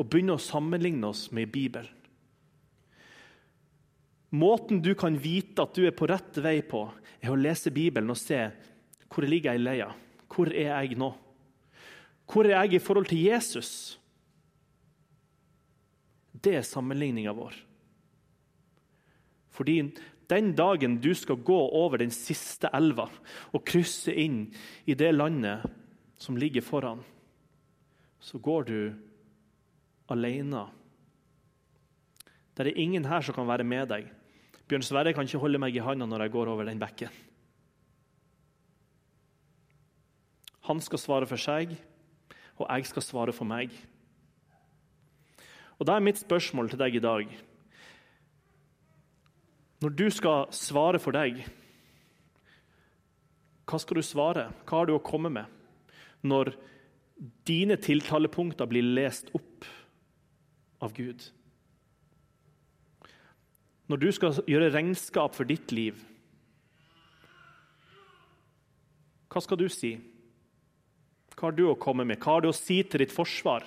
og 0.00 0.08
begynne 0.08 0.38
å 0.38 0.40
sammenligne 0.40 1.10
oss 1.12 1.26
med 1.36 1.50
Bibelen. 1.52 1.96
Måten 4.30 4.78
du 4.80 4.92
kan 4.94 5.16
vite 5.18 5.64
at 5.64 5.74
du 5.74 5.84
er 5.88 5.94
på 5.96 6.06
rett 6.06 6.38
vei 6.40 6.60
på, 6.62 6.84
er 7.20 7.32
å 7.32 7.38
lese 7.38 7.72
Bibelen 7.74 8.12
og 8.12 8.18
se 8.18 8.44
hvor 9.10 9.26
ligger 9.26 9.52
jeg 9.52 9.60
i 9.60 9.64
leia. 9.64 9.88
Hvor 10.30 10.52
er 10.54 10.70
jeg 10.70 10.98
nå? 10.98 11.08
Hvor 12.30 12.46
er 12.46 12.54
jeg 12.62 12.78
i 12.78 12.82
forhold 12.82 13.10
til 13.10 13.24
Jesus? 13.26 13.72
Det 16.30 16.54
er 16.60 16.64
sammenligninga 16.66 17.34
vår. 17.34 17.58
Fordi 19.50 19.80
den 20.30 20.52
dagen 20.54 21.00
du 21.02 21.10
skal 21.18 21.42
gå 21.42 21.58
over 21.74 21.98
den 21.98 22.14
siste 22.14 22.70
elva 22.72 23.08
og 23.50 23.66
krysse 23.66 24.14
inn 24.14 24.44
i 24.86 24.94
det 24.94 25.10
landet 25.16 25.66
som 26.22 26.38
ligger 26.38 26.62
foran, 26.62 27.02
så 28.22 28.38
går 28.38 28.68
du 28.70 28.78
alene. 30.10 30.66
Det 32.56 32.66
er 32.66 32.80
ingen 32.82 33.06
her 33.08 33.24
som 33.24 33.34
kan 33.36 33.48
være 33.48 33.64
med 33.64 33.88
deg. 33.88 34.08
Bjørn 34.68 34.84
Sverre 34.84 35.14
kan 35.16 35.26
ikke 35.26 35.40
holde 35.42 35.58
meg 35.62 35.74
i 35.74 35.82
handa 35.82 36.06
når 36.06 36.26
jeg 36.26 36.34
går 36.34 36.50
over 36.52 36.68
den 36.68 36.80
bekken. 36.82 37.14
Han 40.68 40.82
skal 40.84 41.00
svare 41.00 41.26
for 41.26 41.40
seg, 41.40 41.72
og 42.60 42.66
jeg 42.68 42.86
skal 42.86 43.02
svare 43.02 43.34
for 43.34 43.48
meg. 43.48 43.72
Og 45.80 45.86
Da 45.88 45.96
er 45.96 46.04
mitt 46.04 46.20
spørsmål 46.20 46.68
til 46.68 46.78
deg 46.78 46.98
i 46.98 47.00
dag 47.00 47.30
Når 49.80 49.94
du 49.96 50.10
skal 50.12 50.50
svare 50.52 50.98
for 51.00 51.16
deg, 51.16 51.38
hva 53.64 53.78
skal 53.80 53.96
du 53.96 54.02
svare? 54.04 54.50
Hva 54.68 54.82
har 54.82 54.90
du 54.90 54.92
å 54.92 55.02
komme 55.02 55.30
med 55.32 55.46
når 56.20 56.52
dine 57.48 57.78
tiltalepunkter 57.80 58.68
blir 58.68 58.84
lest 58.84 59.30
opp 59.32 59.64
av 60.80 60.94
Gud? 60.96 61.24
Når 63.90 64.00
du 64.00 64.08
skal 64.14 64.38
gjøre 64.46 64.70
regnskap 64.70 65.34
for 65.34 65.48
ditt 65.48 65.72
liv, 65.74 65.98
hva 69.30 69.42
skal 69.42 69.58
du 69.60 69.68
si? 69.70 69.94
Hva 71.34 71.48
har 71.48 71.54
du 71.56 71.64
å 71.70 71.78
komme 71.78 72.04
med? 72.06 72.18
Hva 72.22 72.36
har 72.36 72.44
du 72.44 72.50
å 72.50 72.56
si 72.56 72.80
til 72.82 73.04
ditt 73.04 73.14
forsvar? 73.14 73.66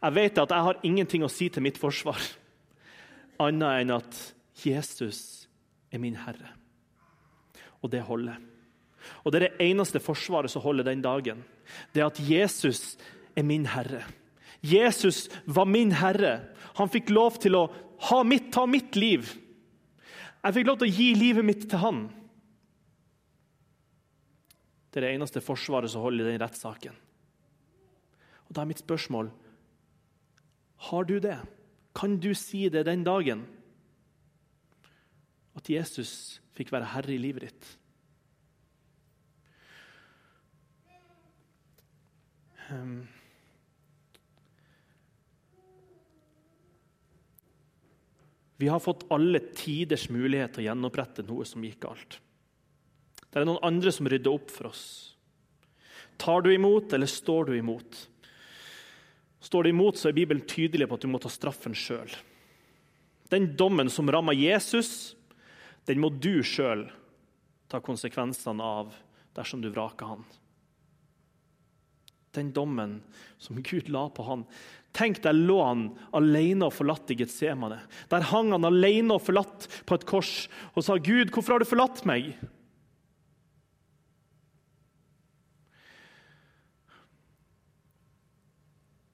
Jeg 0.00 0.16
vet 0.16 0.38
at 0.40 0.54
jeg 0.54 0.66
har 0.66 0.84
ingenting 0.86 1.24
å 1.26 1.32
si 1.32 1.50
til 1.52 1.64
mitt 1.66 1.78
forsvar, 1.78 2.18
annet 3.44 3.82
enn 3.82 3.96
at 3.98 4.20
Jesus 4.62 5.48
er 5.90 6.00
min 6.02 6.16
Herre. 6.16 6.54
Og 7.80 7.90
det 7.92 8.02
holder. 8.06 8.38
Og 9.24 9.32
Det 9.32 9.40
er 9.40 9.46
det 9.48 9.68
eneste 9.70 10.00
forsvaret 10.00 10.52
som 10.52 10.62
holder 10.62 10.84
den 10.84 11.02
dagen. 11.02 11.44
Det 11.92 12.02
er 12.02 12.08
at 12.10 12.20
Jesus 12.20 12.98
er 13.36 13.46
min 13.46 13.66
Herre. 13.66 14.04
Jesus 14.60 15.28
var 15.44 15.66
min 15.66 15.92
Herre. 15.96 16.40
Han 16.76 16.90
fikk 16.92 17.10
lov 17.12 17.38
til 17.40 17.56
å 17.56 17.66
mitt, 18.24 18.50
ta 18.52 18.66
mitt 18.68 18.96
liv. 18.96 19.28
Jeg 20.40 20.56
fikk 20.56 20.68
lov 20.68 20.80
til 20.80 20.88
å 20.88 20.96
gi 20.96 21.08
livet 21.16 21.44
mitt 21.44 21.66
til 21.68 21.82
han. 21.82 22.00
Det 24.90 25.00
er 25.00 25.06
det 25.06 25.14
eneste 25.18 25.42
forsvaret 25.44 25.92
som 25.92 26.02
holder 26.04 26.26
i 26.26 26.32
den 26.32 26.42
rettssaken. 26.42 26.96
Og 28.48 28.56
Da 28.56 28.64
er 28.64 28.70
mitt 28.72 28.82
spørsmål 28.82 29.30
har 30.90 31.04
du 31.04 31.18
det. 31.20 31.36
Kan 31.94 32.16
du 32.20 32.32
si 32.34 32.68
det 32.72 32.86
den 32.88 33.04
dagen? 33.04 33.44
At 35.56 35.68
Jesus 35.68 36.40
fikk 36.56 36.72
være 36.72 36.88
herre 36.94 37.12
i 37.12 37.20
livet 37.20 37.50
ditt. 37.50 37.68
Um, 42.70 43.08
vi 48.60 48.68
har 48.68 48.80
fått 48.80 49.06
alle 49.08 49.40
tiders 49.56 50.10
mulighet 50.12 50.52
til 50.52 50.66
å 50.66 50.66
gjenopprette 50.66 51.24
noe 51.24 51.46
som 51.48 51.62
gikk 51.64 51.78
galt. 51.86 52.18
Det 53.30 53.40
er 53.40 53.46
noen 53.48 53.62
andre 53.64 53.92
som 53.94 54.08
rydder 54.10 54.34
opp 54.36 54.50
for 54.52 54.68
oss. 54.68 54.82
Tar 56.20 56.44
du 56.44 56.50
imot, 56.52 56.92
eller 56.92 57.08
står 57.08 57.48
du 57.48 57.54
imot? 57.56 58.02
Står 59.40 59.64
du 59.64 59.70
imot, 59.70 59.96
så 59.96 60.10
er 60.10 60.18
Bibelen 60.18 60.44
tydelig 60.44 60.90
på 60.90 60.98
at 60.98 61.06
du 61.06 61.08
må 61.08 61.22
ta 61.22 61.32
straffen 61.32 61.72
sjøl. 61.72 62.12
Den 63.32 63.54
dommen 63.56 63.88
som 63.88 64.10
rammer 64.12 64.36
Jesus, 64.36 65.14
den 65.88 66.02
må 66.04 66.10
du 66.12 66.42
sjøl 66.44 66.84
ta 67.72 67.80
konsekvensene 67.80 68.60
av 68.60 68.92
dersom 69.38 69.64
du 69.64 69.70
vraker 69.72 70.12
han. 70.12 70.28
Den 72.36 72.52
dommen 72.54 73.00
som 73.38 73.58
Gud 73.62 73.88
la 73.90 74.04
på 74.14 74.22
han. 74.22 74.44
Tenk, 74.94 75.20
der 75.22 75.34
lå 75.34 75.58
han 75.62 75.84
alene 76.14 76.68
og 76.68 76.74
forlatt 76.74 77.10
i 77.10 77.18
Getsemane. 77.18 77.80
Der 78.10 78.26
hang 78.30 78.52
han 78.54 78.66
alene 78.66 79.16
og 79.16 79.24
forlatt 79.26 79.66
på 79.86 79.98
et 79.98 80.06
kors 80.06 80.48
og 80.74 80.84
sa, 80.86 80.98
'Gud, 80.98 81.30
hvorfor 81.30 81.54
har 81.54 81.62
du 81.62 81.68
forlatt 81.68 82.04
meg?' 82.06 82.34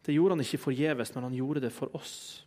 Det 0.07 0.15
gjorde 0.15 0.37
han 0.37 0.45
ikke 0.45 0.63
forgjeves, 0.63 1.15
men 1.15 1.25
han 1.27 1.35
gjorde 1.35 1.61
det 1.65 1.73
for 1.75 1.91
oss. 1.99 2.45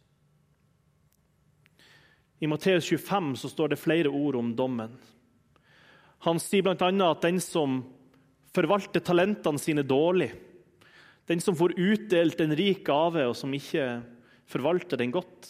I 2.40 2.48
Matteus 2.48 2.88
25 2.88 3.34
så 3.36 3.50
står 3.52 3.74
det 3.74 3.82
flere 3.82 4.08
ord 4.08 4.38
om 4.40 4.54
dommen. 4.56 4.94
Han 6.24 6.40
sier 6.40 6.64
bl.a. 6.64 6.88
at 7.10 7.26
den 7.26 7.42
som 7.44 7.82
forvalter 8.56 9.04
talentene 9.04 9.60
sine 9.60 9.84
dårlig, 9.84 10.32
den 11.30 11.42
som 11.44 11.58
får 11.58 11.76
utdelt 11.78 12.42
en 12.42 12.56
rik 12.58 12.82
gave, 12.88 13.28
og 13.30 13.36
som 13.38 13.54
ikke 13.54 14.02
forvalter 14.50 14.98
den 14.98 15.14
godt, 15.14 15.50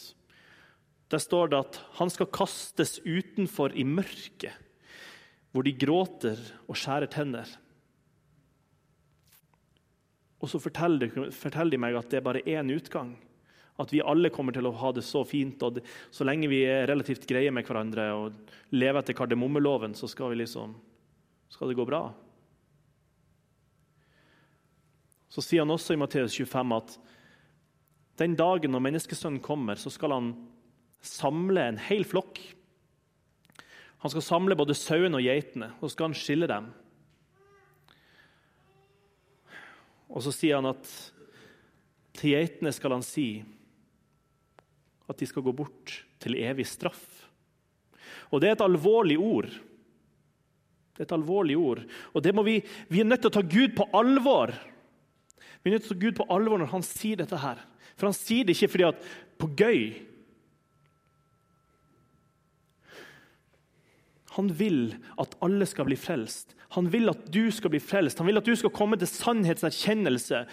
der 1.10 1.22
står 1.24 1.50
det 1.52 1.62
at 1.64 1.80
han 1.98 2.12
skal 2.14 2.30
kastes 2.36 3.00
utenfor 3.06 3.74
i 3.74 3.86
mørket, 3.88 4.54
hvor 5.50 5.66
de 5.66 5.74
gråter 5.74 6.38
og 6.68 6.78
skjærer 6.78 7.10
tenner. 7.10 7.48
Og 10.40 10.52
så 10.52 10.60
forteller 10.62 11.10
de, 11.10 11.82
meg 11.82 11.98
at 11.98 12.12
det 12.12 12.20
er 12.20 12.28
bare 12.28 12.46
én 12.48 12.70
utgang. 12.72 13.16
At 13.80 13.92
vi 13.96 14.04
alle 14.04 14.32
kommer 14.32 14.56
til 14.56 14.68
å 14.68 14.76
ha 14.76 14.92
det 14.96 15.06
så 15.08 15.24
fint. 15.28 15.64
og 15.64 15.80
Så 16.12 16.28
lenge 16.28 16.52
vi 16.52 16.62
er 16.68 16.88
relativt 16.88 17.28
greie 17.28 17.52
med 17.52 17.68
hverandre 17.68 18.08
og 18.16 18.56
lever 18.76 19.02
etter 19.02 19.16
kardemommeloven, 19.18 19.96
så 19.96 20.08
skal, 20.12 20.36
liksom, 20.40 20.76
skal 21.52 21.72
det 21.72 21.80
gå 21.80 21.88
bra. 21.88 22.10
Så 25.30 25.44
sier 25.46 25.64
han 25.64 25.74
også 25.74 25.94
i 25.94 26.00
Matteus 26.02 26.36
25 26.38 26.76
at 26.78 26.96
den 28.20 28.36
dagen 28.36 28.74
når 28.74 28.84
menneskesønnen 28.84 29.44
kommer, 29.44 29.80
så 29.80 29.92
skal 29.94 30.16
han 30.16 30.32
samle 31.06 31.64
en 31.70 31.78
hel 31.80 32.04
flokk. 32.08 32.42
Han 34.04 34.12
skal 34.12 34.26
samle 34.26 34.58
både 34.60 34.76
sauene 34.76 35.20
og 35.20 35.24
geitene, 35.24 35.72
og 35.80 35.88
så 35.88 35.94
skal 35.94 36.10
han 36.10 36.18
skille 36.18 36.50
dem. 36.50 36.68
Og 40.10 40.26
så 40.26 40.34
sier 40.34 40.58
han 40.58 40.72
at 40.72 40.90
til 42.18 42.34
geitene 42.34 42.74
skal 42.76 42.98
han 42.98 43.06
si 43.06 43.30
at 45.10 45.20
de 45.20 45.28
skal 45.30 45.46
gå 45.46 45.54
bort 45.56 46.02
til 46.22 46.38
evig 46.42 46.68
straff. 46.70 47.06
Og 48.30 48.42
det 48.42 48.50
er 48.50 48.58
et 48.58 48.66
alvorlig 48.66 49.18
ord. 49.22 49.50
Det 49.50 51.06
er 51.06 51.08
et 51.08 51.16
alvorlig 51.16 51.56
ord. 51.58 51.82
Og 52.14 52.24
det 52.26 52.34
må 52.36 52.44
vi, 52.46 52.60
vi 52.92 53.02
er 53.02 53.08
nødt 53.08 53.24
til 53.24 53.32
å 53.32 53.38
ta 53.40 53.46
Gud 53.46 53.74
på 53.78 53.88
alvor. 53.96 54.54
Vi 55.64 55.70
er 55.70 55.76
nødt 55.76 55.88
til 55.88 55.96
å 55.96 55.98
ta 55.98 56.06
Gud 56.06 56.20
på 56.20 56.28
alvor 56.32 56.62
når 56.62 56.72
han 56.74 56.86
sier 56.86 57.20
dette 57.20 57.40
her. 57.42 57.60
For 58.00 58.10
han 58.10 58.16
sier 58.16 58.48
det 58.48 58.56
ikke 58.56 58.72
fordi 58.76 58.88
at 58.88 59.10
på 59.40 59.50
gøy. 59.60 59.82
Han 64.38 64.52
vil 64.60 64.94
at 65.20 65.36
alle 65.44 65.68
skal 65.68 65.90
bli 65.90 65.98
frelst. 66.00 66.56
Han 66.78 66.92
vil 66.94 67.10
at 67.12 67.26
du 67.34 67.50
skal 67.52 67.74
bli 67.74 67.82
frelst, 67.82 68.20
han 68.22 68.28
vil 68.30 68.38
at 68.38 68.46
du 68.46 68.54
skal 68.56 68.72
komme 68.74 69.00
til 69.00 69.10
sannhetserkjennelse. 69.10 70.44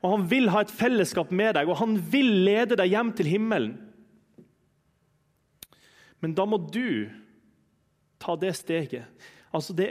Og 0.00 0.10
Han 0.16 0.26
vil 0.30 0.48
ha 0.50 0.62
et 0.64 0.72
fellesskap 0.72 1.30
med 1.30 1.54
deg, 1.54 1.68
og 1.68 1.76
han 1.76 1.98
vil 2.12 2.30
lede 2.46 2.76
deg 2.80 2.88
hjem 2.88 3.12
til 3.12 3.28
himmelen. 3.28 3.74
Men 6.20 6.34
da 6.36 6.46
må 6.48 6.56
du 6.56 7.08
ta 8.20 8.36
det 8.36 8.54
steget. 8.56 9.04
Altså, 9.52 9.76
det, 9.76 9.90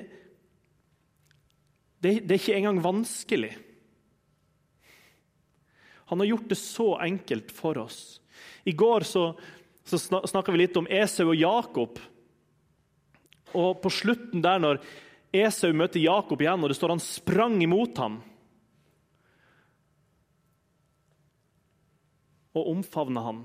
det, 2.02 2.24
det 2.26 2.36
er 2.36 2.42
ikke 2.42 2.58
engang 2.58 2.82
vanskelig. 2.84 3.54
Han 6.10 6.20
har 6.20 6.26
gjort 6.26 6.50
det 6.50 6.58
så 6.58 6.96
enkelt 6.98 7.52
for 7.54 7.78
oss. 7.78 8.22
I 8.64 8.72
går 8.72 9.06
så, 9.06 9.40
så 9.86 10.00
snakka 10.00 10.52
vi 10.52 10.64
litt 10.64 10.78
om 10.80 10.88
Esau 10.90 11.28
og 11.30 11.38
Jakob. 11.38 12.00
Og 13.54 13.78
på 13.82 13.92
slutten 13.94 14.42
der, 14.42 14.58
når 14.62 14.82
Esau 15.30 15.70
møter 15.78 16.02
Jakob 16.02 16.42
igjen, 16.42 16.64
og 16.66 16.72
det 16.72 16.78
står 16.80 16.96
han 16.96 17.04
sprang 17.04 17.60
imot 17.62 18.02
ham. 18.02 18.18
Og 22.58 22.72
omfavna 22.74 23.26
ham. 23.28 23.44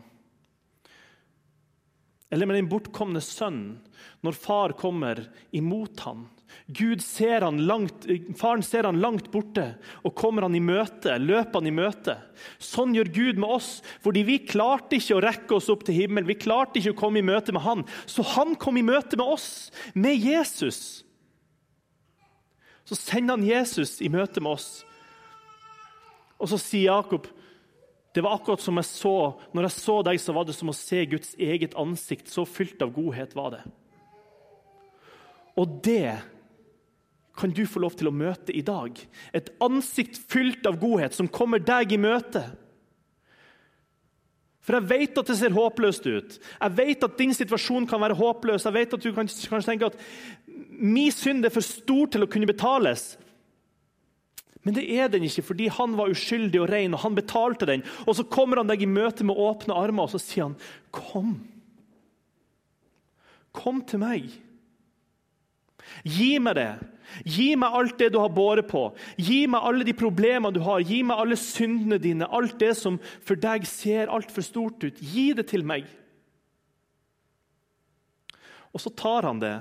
Eller 2.33 2.49
med 2.49 2.57
den 2.57 2.71
bortkomne 2.73 3.21
sønnen, 3.21 3.77
når 4.25 4.41
far 4.41 4.73
kommer 4.81 5.21
imot 5.53 6.01
ham, 6.09 6.25
Gud 6.67 7.03
ser 7.03 7.45
han 7.45 7.59
langt, 7.69 8.07
Faren 8.41 8.63
ser 8.65 8.87
han 8.89 9.01
langt 9.03 9.31
borte 9.33 9.67
og 10.05 10.15
kommer 10.17 10.47
han 10.47 10.57
i 10.57 10.63
møte, 10.65 11.17
løper 11.21 11.61
han 11.61 11.69
i 11.69 11.75
møte. 11.75 12.17
Sånn 12.63 12.95
gjør 12.97 13.11
Gud 13.13 13.41
med 13.43 13.57
oss, 13.59 13.71
fordi 14.05 14.23
vi 14.25 14.39
klarte 14.49 14.97
ikke 14.97 15.19
å 15.19 15.23
rekke 15.25 15.59
oss 15.59 15.69
opp 15.73 15.85
til 15.85 15.99
himmelen. 15.99 16.29
Vi 16.31 16.39
klarte 16.41 16.81
ikke 16.81 16.95
å 16.95 17.01
komme 17.05 17.21
i 17.21 17.27
møte 17.27 17.53
med 17.53 17.65
han, 17.67 17.85
så 18.09 18.25
han 18.35 18.57
kom 18.61 18.81
i 18.81 18.87
møte 18.87 19.21
med 19.21 19.29
oss, 19.37 19.69
med 19.93 20.17
Jesus. 20.17 21.05
Så 22.85 22.97
sender 23.01 23.37
han 23.37 23.47
Jesus 23.49 23.99
i 24.05 24.11
møte 24.13 24.41
med 24.45 24.57
oss. 24.57 24.69
Og 26.41 26.51
så 26.51 26.61
sier 26.61 26.91
Jakob 26.93 27.29
det 28.15 28.23
var 28.23 28.37
akkurat 28.37 28.63
som 28.63 28.77
jeg 28.79 28.87
så, 28.87 29.17
når 29.51 29.67
jeg 29.67 29.75
så 29.75 29.95
deg, 30.07 30.21
så 30.23 30.33
var 30.37 30.45
det 30.47 30.55
som 30.55 30.69
å 30.71 30.77
se 30.77 31.01
Guds 31.11 31.33
eget 31.35 31.73
ansikt. 31.75 32.29
Så 32.31 32.45
fylt 32.47 32.83
av 32.85 32.93
godhet 32.95 33.33
var 33.35 33.57
det. 33.57 33.63
Og 35.59 35.81
det 35.83 36.13
kan 37.37 37.51
du 37.51 37.65
få 37.67 37.83
lov 37.83 37.97
til 37.99 38.09
å 38.09 38.15
møte 38.15 38.55
i 38.55 38.63
dag. 38.63 38.99
Et 39.35 39.49
ansikt 39.65 40.21
fylt 40.31 40.67
av 40.71 40.79
godhet 40.83 41.17
som 41.17 41.31
kommer 41.31 41.63
deg 41.63 41.95
i 41.95 42.01
møte. 42.01 42.45
For 44.65 44.79
jeg 44.79 44.89
vet 44.89 45.19
at 45.21 45.29
det 45.29 45.37
ser 45.37 45.53
håpløst 45.53 46.07
ut. 46.09 46.39
Jeg 46.41 46.77
vet 46.79 47.05
at 47.05 47.19
din 47.19 47.35
situasjon 47.37 47.89
kan 47.91 48.01
være 48.01 48.17
håpløs. 48.17 48.65
Jeg 48.65 48.77
vet 48.79 48.95
at 48.97 49.03
du 49.03 49.11
kan 49.13 49.29
kanskje 49.29 49.67
tenker 49.67 49.91
at 49.91 49.99
min 50.71 51.13
synd 51.13 51.45
er 51.45 51.53
for 51.53 51.67
stor 51.67 52.09
til 52.15 52.25
å 52.25 52.31
kunne 52.31 52.49
betales. 52.49 53.13
Men 54.65 54.79
det 54.79 54.87
er 54.97 55.11
den 55.13 55.27
ikke, 55.27 55.45
fordi 55.45 55.67
han 55.69 55.99
var 55.99 56.09
uskyldig 56.15 56.63
og 56.63 56.71
ren, 56.71 56.95
og 56.97 57.03
han 57.03 57.19
betalte 57.19 57.69
den. 57.69 57.85
Og 58.09 58.17
så 58.17 58.25
kommer 58.25 58.63
han 58.63 58.71
deg 58.71 58.87
i 58.87 58.89
møte 58.89 59.27
med 59.29 59.37
åpne 59.37 59.77
armer, 59.77 60.07
og 60.07 60.15
så 60.15 60.23
sier 60.23 60.47
han, 60.47 60.57
'Kom. 60.91 61.37
Kom 63.53 63.85
til 63.85 64.01
meg.' 64.01 64.41
Gi 66.05 66.39
meg 66.39 66.55
det. 66.57 66.94
Gi 67.25 67.53
meg 67.61 67.77
alt 67.77 67.99
det 68.01 68.11
du 68.15 68.19
har 68.23 68.33
båret 68.35 68.69
på. 68.71 68.87
Gi 69.21 69.45
meg 69.51 69.67
alle 69.67 69.87
de 69.87 69.95
problemene 69.97 70.55
du 70.55 70.63
har. 70.65 70.83
Gi 70.85 71.03
meg 71.07 71.21
alle 71.21 71.39
syndene 71.41 72.01
dine. 72.03 72.29
Alt 72.31 72.59
det 72.63 72.73
som 72.79 72.99
for 73.25 73.39
deg 73.41 73.67
ser 73.69 74.13
altfor 74.13 74.47
stort 74.47 74.87
ut. 74.87 74.99
Gi 75.01 75.33
det 75.37 75.49
til 75.53 75.67
meg. 75.67 75.87
Og 78.75 78.83
så 78.83 78.91
tar 78.91 79.29
han 79.29 79.39
det, 79.39 79.55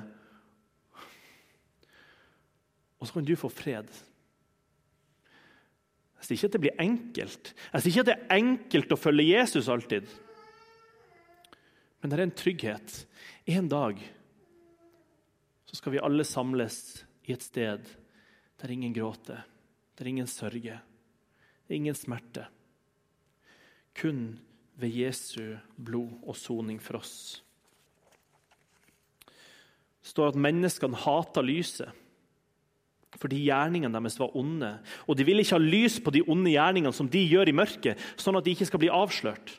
og 2.98 3.06
så 3.06 3.18
kan 3.18 3.26
du 3.28 3.36
få 3.38 3.50
fred. 3.52 3.90
Jeg 6.24 6.26
sier 6.26 6.38
ikke 6.38 6.48
at 6.48 6.54
det 6.56 6.62
blir 6.64 6.80
enkelt. 6.80 7.50
Jeg 7.74 7.84
sier 7.84 7.92
ikke 7.92 8.04
at 8.06 8.10
det 8.10 8.16
er 8.16 8.38
enkelt 8.40 8.94
å 8.96 8.98
følge 8.98 9.26
Jesus 9.28 9.68
alltid. 9.68 10.08
Men 12.00 12.10
det 12.10 12.16
er 12.16 12.24
en 12.24 12.38
trygghet. 12.40 12.96
En 13.52 13.68
dag 13.68 14.00
så 15.68 15.78
skal 15.82 15.98
vi 15.98 16.02
alle 16.04 16.24
samles 16.28 16.78
i 17.24 17.34
et 17.36 17.44
sted 17.44 17.88
der 18.62 18.72
ingen 18.72 18.94
gråter, 18.96 19.44
der 19.98 20.10
ingen 20.10 20.28
sørger, 20.28 20.82
det 21.68 21.76
ingen 21.76 21.96
smerte. 21.96 22.46
Kun 23.96 24.40
ved 24.76 24.90
Jesu 24.90 25.56
blod 25.78 26.12
og 26.24 26.36
soning 26.36 26.82
for 26.82 27.00
oss. 27.00 27.44
Det 30.04 30.12
står 30.12 30.34
at 30.34 30.40
menneskene 30.40 31.00
hata 31.00 31.44
lyset 31.46 32.00
fordi 33.22 33.44
gjerningene 33.46 33.94
deres 33.94 34.18
var 34.20 34.34
onde. 34.36 34.72
Og 35.08 35.18
de 35.18 35.26
vil 35.28 35.40
ikke 35.40 35.56
ha 35.56 35.62
lys 35.62 36.00
på 36.02 36.12
de 36.12 36.24
onde 36.28 36.50
gjerningene 36.50 36.96
som 36.96 37.10
de 37.10 37.22
gjør 37.22 37.52
i 37.52 37.56
mørket, 37.56 38.00
sånn 38.18 38.40
at 38.40 38.46
de 38.46 38.56
ikke 38.56 38.68
skal 38.68 38.82
bli 38.82 38.90
avslørt. 38.94 39.54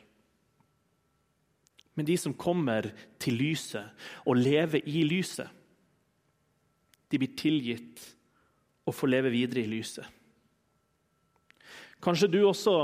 Men 1.95 2.07
de 2.09 2.17
som 2.19 2.35
kommer 2.35 2.91
til 3.23 3.37
lyset 3.39 3.87
og 4.27 4.41
lever 4.41 4.83
i 4.83 5.05
lyset, 5.07 5.47
de 7.15 7.23
blir 7.23 7.35
tilgitt 7.39 8.03
og 8.85 8.93
får 8.93 9.11
leve 9.13 9.31
videre 9.33 9.63
i 9.63 9.71
lyset. 9.71 10.05
Kanskje 12.03 12.29
du 12.29 12.41
også 12.45 12.75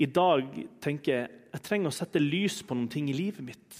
i 0.00 0.08
dag 0.10 0.48
tenker 0.82 1.26
jeg 1.54 1.62
trenger 1.62 1.92
å 1.92 1.94
sette 1.94 2.18
lys 2.18 2.62
på 2.66 2.74
noen 2.74 2.90
ting 2.90 3.06
i 3.12 3.14
livet 3.14 3.44
mitt. 3.46 3.76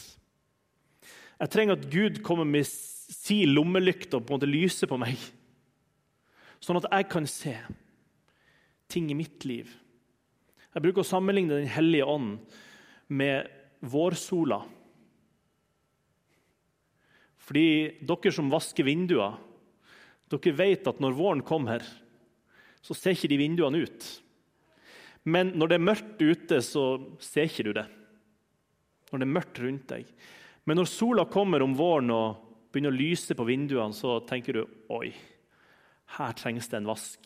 Jeg 1.41 1.51
trenger 1.51 1.75
at 1.75 1.89
Gud 1.91 2.21
kommer 2.23 2.47
med 2.47 2.69
sin 2.69 3.51
lommelykt 3.51 4.15
og 4.15 4.23
på 4.23 4.31
en 4.31 4.39
måte 4.39 4.51
lyser 4.51 4.87
på 4.91 4.99
meg, 5.01 5.19
sånn 6.63 6.79
at 6.79 6.87
jeg 6.93 7.09
kan 7.11 7.27
se 7.29 7.57
ting 8.93 9.09
i 9.11 9.17
mitt 9.19 9.43
liv. 9.49 9.73
Jeg 10.71 10.85
bruker 10.85 11.03
å 11.03 11.09
sammenligne 11.09 11.59
Den 11.59 11.71
hellige 11.71 12.07
ånd 12.07 12.39
med 13.09 13.51
vårsola. 13.83 14.61
Fordi 17.45 17.67
dere 18.07 18.33
som 18.33 18.53
vasker 18.53 18.87
vinduer, 18.87 19.35
dere 20.37 20.59
vet 20.59 20.89
at 20.91 21.01
når 21.03 21.17
våren 21.17 21.43
kommer, 21.47 21.85
så 22.85 22.97
ser 22.97 23.17
ikke 23.17 23.31
de 23.33 23.41
vinduene 23.41 23.85
ut. 23.85 24.07
Men 25.25 25.55
når 25.57 25.71
det 25.71 25.77
er 25.79 25.87
mørkt 25.89 26.21
ute, 26.21 26.61
så 26.61 26.85
ser 27.23 27.49
ikke 27.49 27.65
du 27.69 27.73
det. 27.77 27.87
Når 29.11 29.23
det 29.23 29.27
er 29.27 29.37
mørkt 29.39 29.61
rundt 29.63 29.87
deg. 29.93 30.11
Men 30.69 30.81
når 30.81 30.91
sola 30.91 31.25
kommer 31.29 31.65
om 31.65 31.77
våren 31.77 32.13
og 32.13 32.43
begynner 32.73 32.93
å 32.93 32.99
lyse 32.99 33.37
på 33.37 33.47
vinduene, 33.49 33.97
så 33.97 34.19
tenker 34.29 34.59
du 34.59 34.63
oi, 34.93 35.15
her 36.19 36.37
trengs 36.37 36.69
det 36.69 36.81
en 36.81 36.91
vask. 36.91 37.25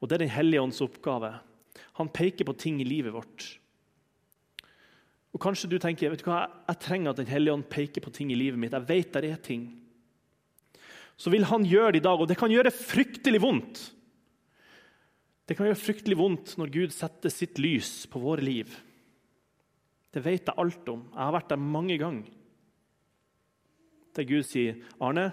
Og 0.00 0.08
Det 0.08 0.16
er 0.16 0.26
Den 0.26 0.34
hellige 0.34 0.60
ånds 0.60 0.82
oppgave. 0.84 1.32
Han 1.96 2.08
peker 2.12 2.44
på 2.44 2.56
ting 2.58 2.80
i 2.80 2.88
livet 2.88 3.14
vårt. 3.14 3.58
Og 5.32 5.40
Kanskje 5.40 5.70
du 5.70 5.78
tenker 5.78 6.10
vet 6.10 6.24
du 6.24 6.28
hva, 6.28 6.46
jeg 6.68 6.80
trenger 6.80 7.10
at 7.10 7.16
Den 7.22 7.30
hellige 7.30 7.54
ånd 7.54 7.68
peker 7.70 8.00
på 8.00 8.12
ting 8.12 8.32
i 8.32 8.38
livet 8.38 8.58
mitt. 8.58 8.72
Jeg 8.72 8.88
vet 8.88 9.12
det 9.12 9.30
er 9.30 9.40
ting 9.40 9.85
så 11.16 11.32
vil 11.32 11.46
han 11.48 11.64
gjøre 11.64 11.94
det 11.96 12.02
i 12.02 12.06
dag. 12.06 12.20
Og 12.20 12.28
det 12.28 12.36
kan 12.38 12.52
gjøre 12.52 12.74
fryktelig 12.74 13.40
vondt. 13.42 13.80
Det 15.46 15.56
kan 15.56 15.68
gjøre 15.68 15.78
fryktelig 15.78 16.18
vondt 16.18 16.56
når 16.60 16.72
Gud 16.74 16.94
setter 16.94 17.32
sitt 17.32 17.60
lys 17.62 18.04
på 18.10 18.20
våre 18.20 18.44
liv. 18.44 18.72
Det 20.12 20.22
vet 20.24 20.48
jeg 20.48 20.58
alt 20.58 20.88
om. 20.90 21.06
Jeg 21.12 21.22
har 21.22 21.34
vært 21.36 21.52
der 21.52 21.62
mange 21.62 21.96
ganger. 22.00 22.32
Der 24.16 24.24
Gud 24.24 24.46
sier, 24.48 24.80
'Arne, 24.96 25.32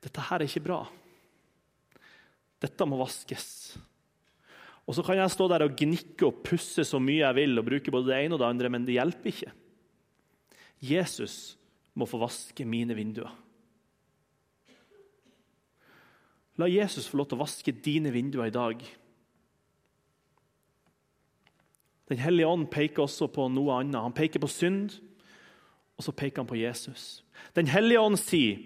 dette 0.00 0.20
her 0.20 0.40
er 0.40 0.48
ikke 0.48 0.64
bra. 0.64 0.86
Dette 2.60 2.86
må 2.88 2.96
vaskes.' 2.96 3.76
Og 4.86 4.94
Så 4.94 5.02
kan 5.02 5.16
jeg 5.18 5.30
stå 5.30 5.48
der 5.50 5.64
og 5.66 5.74
gnikke 5.76 6.26
og 6.28 6.44
pusse 6.46 6.84
så 6.86 7.00
mye 7.02 7.26
jeg 7.26 7.34
vil 7.34 7.58
og 7.58 7.66
bruke 7.66 7.90
både 7.90 8.06
det 8.06 8.24
ene 8.24 8.34
og 8.34 8.38
det 8.40 8.46
andre, 8.46 8.68
men 8.70 8.84
det 8.86 8.94
hjelper 8.94 9.32
ikke. 9.32 9.52
Jesus 10.78 11.56
må 11.94 12.06
få 12.06 12.20
vaske 12.22 12.64
mine 12.64 12.94
vinduer. 12.94 13.32
La 16.56 16.68
Jesus 16.68 17.08
få 17.08 17.20
lov 17.20 17.28
til 17.28 17.38
å 17.38 17.44
vaske 17.44 17.74
dine 17.84 18.12
vinduer 18.14 18.48
i 18.48 18.54
dag. 18.54 18.80
Den 22.08 22.22
hellige 22.22 22.48
ånd 22.48 22.68
peker 22.72 23.04
også 23.04 23.28
på 23.32 23.48
noe 23.52 23.80
annet. 23.80 24.00
Han 24.00 24.14
peker 24.16 24.40
på 24.40 24.50
synd, 24.50 24.94
og 25.96 26.06
så 26.06 26.14
peker 26.14 26.42
han 26.42 26.48
på 26.48 26.60
Jesus. 26.60 27.24
Den 27.56 27.66
hellige 27.66 28.00
ånd 28.00 28.16
sier, 28.16 28.58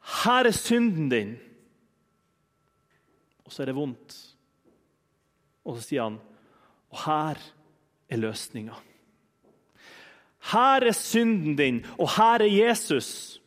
'Her 0.00 0.46
er 0.46 0.56
synden 0.56 1.10
din', 1.10 1.38
og 3.44 3.52
så 3.52 3.62
er 3.62 3.66
det 3.66 3.74
vondt. 3.74 4.34
Og 5.64 5.76
så 5.76 5.82
sier 5.82 6.02
han, 6.02 6.18
'Og 6.90 6.98
her 7.04 7.36
er 8.08 8.16
løsninga'. 8.16 8.80
Her 10.40 10.80
er 10.86 10.92
synden 10.92 11.56
din, 11.56 11.84
og 11.98 12.08
her 12.16 12.40
er 12.40 12.66
Jesus. 12.66 13.40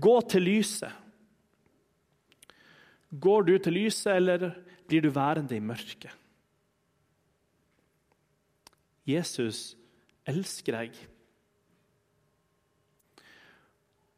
Gå 0.00 0.20
til 0.28 0.42
lyset. 0.42 0.92
Går 3.12 3.42
du 3.44 3.56
til 3.58 3.76
lyset, 3.76 4.14
eller 4.16 4.52
blir 4.88 5.04
du 5.04 5.10
værende 5.12 5.56
i 5.56 5.60
mørket? 5.60 6.10
Jesus 9.06 9.74
elsker 10.28 10.78
deg. 10.78 11.00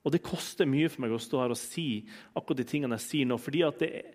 Og 0.05 0.13
Det 0.13 0.23
koster 0.23 0.69
mye 0.69 0.91
for 0.93 1.01
meg 1.01 1.15
å 1.17 1.23
stå 1.23 1.41
her 1.41 1.55
og 1.55 1.59
si 1.59 2.05
akkurat 2.37 2.61
de 2.61 2.67
tingene 2.69 2.99
jeg 3.01 3.07
sier 3.07 3.29
nå. 3.29 3.39
fordi 3.41 3.63
at 3.65 3.83
er, 3.83 4.13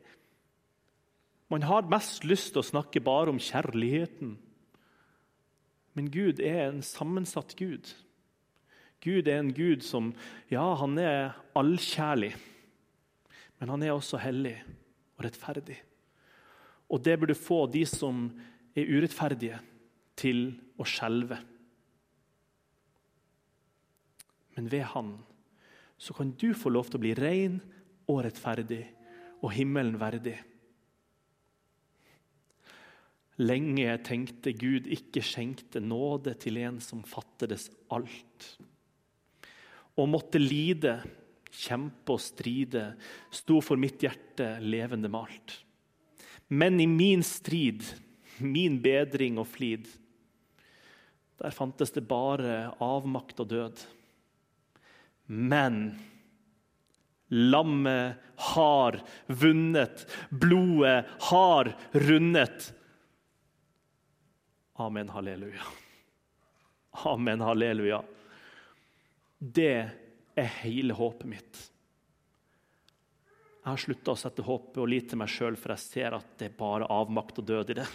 Man 1.50 1.64
har 1.64 1.90
mest 1.90 2.24
lyst 2.30 2.54
til 2.54 2.62
å 2.62 2.70
snakke 2.70 3.02
bare 3.02 3.32
om 3.34 3.40
kjærligheten. 3.42 4.38
Men 5.98 6.12
Gud 6.12 6.40
er 6.40 6.68
en 6.68 6.84
sammensatt 6.86 7.56
Gud. 7.58 7.90
Gud 9.02 9.28
er 9.28 9.40
en 9.40 9.54
Gud 9.54 9.82
som 9.82 10.14
Ja, 10.52 10.76
han 10.76 10.98
er 10.98 11.34
allkjærlig. 11.56 12.36
Men 13.60 13.74
han 13.74 13.84
er 13.84 13.94
også 13.94 14.20
hellig 14.24 14.56
og 15.18 15.26
rettferdig. 15.28 15.78
Og 16.90 17.04
det 17.06 17.18
burde 17.20 17.38
få 17.38 17.66
de 17.72 17.84
som 17.88 18.28
er 18.78 18.88
urettferdige, 18.90 19.60
til 20.20 20.50
å 20.76 20.84
skjelve. 20.84 21.38
Men 24.58 24.68
ved 24.68 24.84
Han 24.92 25.14
så 26.00 26.16
kan 26.16 26.34
du 26.36 26.50
få 26.56 26.72
lov 26.72 26.90
til 26.90 27.00
å 27.00 27.04
bli 27.06 27.14
ren 27.16 27.60
og 28.12 28.24
rettferdig 28.26 28.82
og 29.40 29.54
himmelen 29.56 29.96
verdig. 30.00 30.36
Lenge 33.40 33.96
tenkte 34.04 34.52
Gud 34.60 34.88
ikke 34.92 35.24
skjenkte 35.24 35.80
nåde 35.84 36.34
til 36.40 36.60
en 36.60 36.82
som 36.84 37.06
fattedes 37.08 37.70
alt, 37.96 38.48
og 39.96 40.12
måtte 40.12 40.40
lide 40.40 40.98
kjempe 41.52 42.16
og 42.16 42.22
stride, 42.22 42.94
sto 43.34 43.60
for 43.64 43.80
mitt 43.80 44.02
hjerte 44.04 44.56
levende 44.62 45.10
malt. 45.12 45.56
Men 46.50 46.80
i 46.82 46.88
min 46.90 47.24
strid, 47.26 47.84
min 48.40 48.80
bedring 48.82 49.38
og 49.42 49.48
flid, 49.50 49.88
der 51.40 51.56
fantes 51.56 51.94
det 51.96 52.08
bare 52.10 52.74
avmakt 52.84 53.40
og 53.40 53.52
død. 53.52 53.84
Men 55.30 55.94
lammet 57.30 58.18
har 58.50 58.98
vunnet, 59.28 60.04
blodet 60.30 61.06
har 61.30 61.72
rundet. 61.94 62.74
Amen, 64.80 65.10
halleluja. 65.10 65.70
Amen, 67.06 67.42
halleluja. 67.42 68.02
Det 69.40 69.90
er 70.42 70.56
hele 70.64 70.96
håpet 70.98 71.30
mitt. 71.30 71.60
Jeg 73.60 73.76
har 73.76 73.82
slutta 73.84 74.14
å 74.16 74.20
sette 74.20 74.44
håpet 74.46 74.80
og 74.82 74.88
lit 74.90 75.10
til 75.12 75.20
meg 75.20 75.30
sjøl, 75.30 75.58
for 75.60 75.76
jeg 75.76 75.84
ser 75.84 76.16
at 76.18 76.30
det 76.40 76.48
er 76.50 76.60
bare 76.60 76.88
avmakt 76.90 77.42
og 77.42 77.48
død 77.50 77.74
i 77.74 77.80
det. 77.82 77.88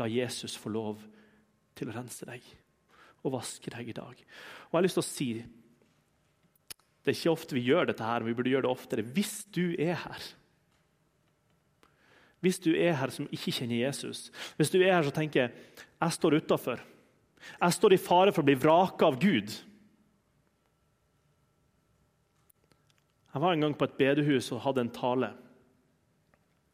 La 0.00 0.06
Jesus 0.08 0.54
få 0.56 0.72
lov 0.72 1.02
til 1.76 1.90
å 1.90 1.96
rense 1.96 2.24
deg 2.28 2.46
og 3.22 3.34
vaske 3.34 3.72
deg 3.74 3.90
i 3.90 3.96
dag. 3.96 4.14
Og 4.14 4.70
jeg 4.70 4.78
har 4.78 4.86
lyst 4.86 4.98
til 4.98 5.04
å 5.04 5.10
si 5.10 5.32
Det 7.02 7.10
er 7.10 7.18
ikke 7.18 7.34
ofte 7.34 7.56
vi 7.56 7.64
gjør 7.66 7.88
dette, 7.90 8.04
her, 8.06 8.22
men 8.22 8.30
vi 8.30 8.36
burde 8.38 8.50
gjøre 8.52 8.62
det 8.68 8.70
oftere. 8.70 9.02
Hvis 9.02 9.44
du 9.50 9.74
er 9.74 9.96
her 9.98 10.22
Hvis 12.40 12.60
du 12.62 12.70
er 12.72 12.94
her 12.98 13.10
som 13.10 13.26
ikke 13.30 13.52
kjenner 13.54 13.82
Jesus, 13.84 14.30
hvis 14.56 14.70
du 14.70 14.80
er 14.80 14.94
her 14.96 15.04
som 15.06 15.14
tenker 15.14 15.50
jeg 15.52 16.14
står 16.16 16.40
utafor, 16.42 16.80
jeg 17.60 17.74
står 17.76 17.94
i 17.94 18.00
fare 18.02 18.32
for 18.32 18.42
å 18.42 18.48
bli 18.48 18.56
vraka 18.58 19.06
av 19.06 19.18
Gud 19.22 19.52
Jeg 23.32 23.40
var 23.40 23.54
en 23.54 23.64
gang 23.64 23.74
på 23.78 23.88
et 23.88 23.96
bedehus 23.96 24.50
og 24.52 24.60
hadde 24.66 24.84
en 24.84 24.92
tale. 24.92 25.30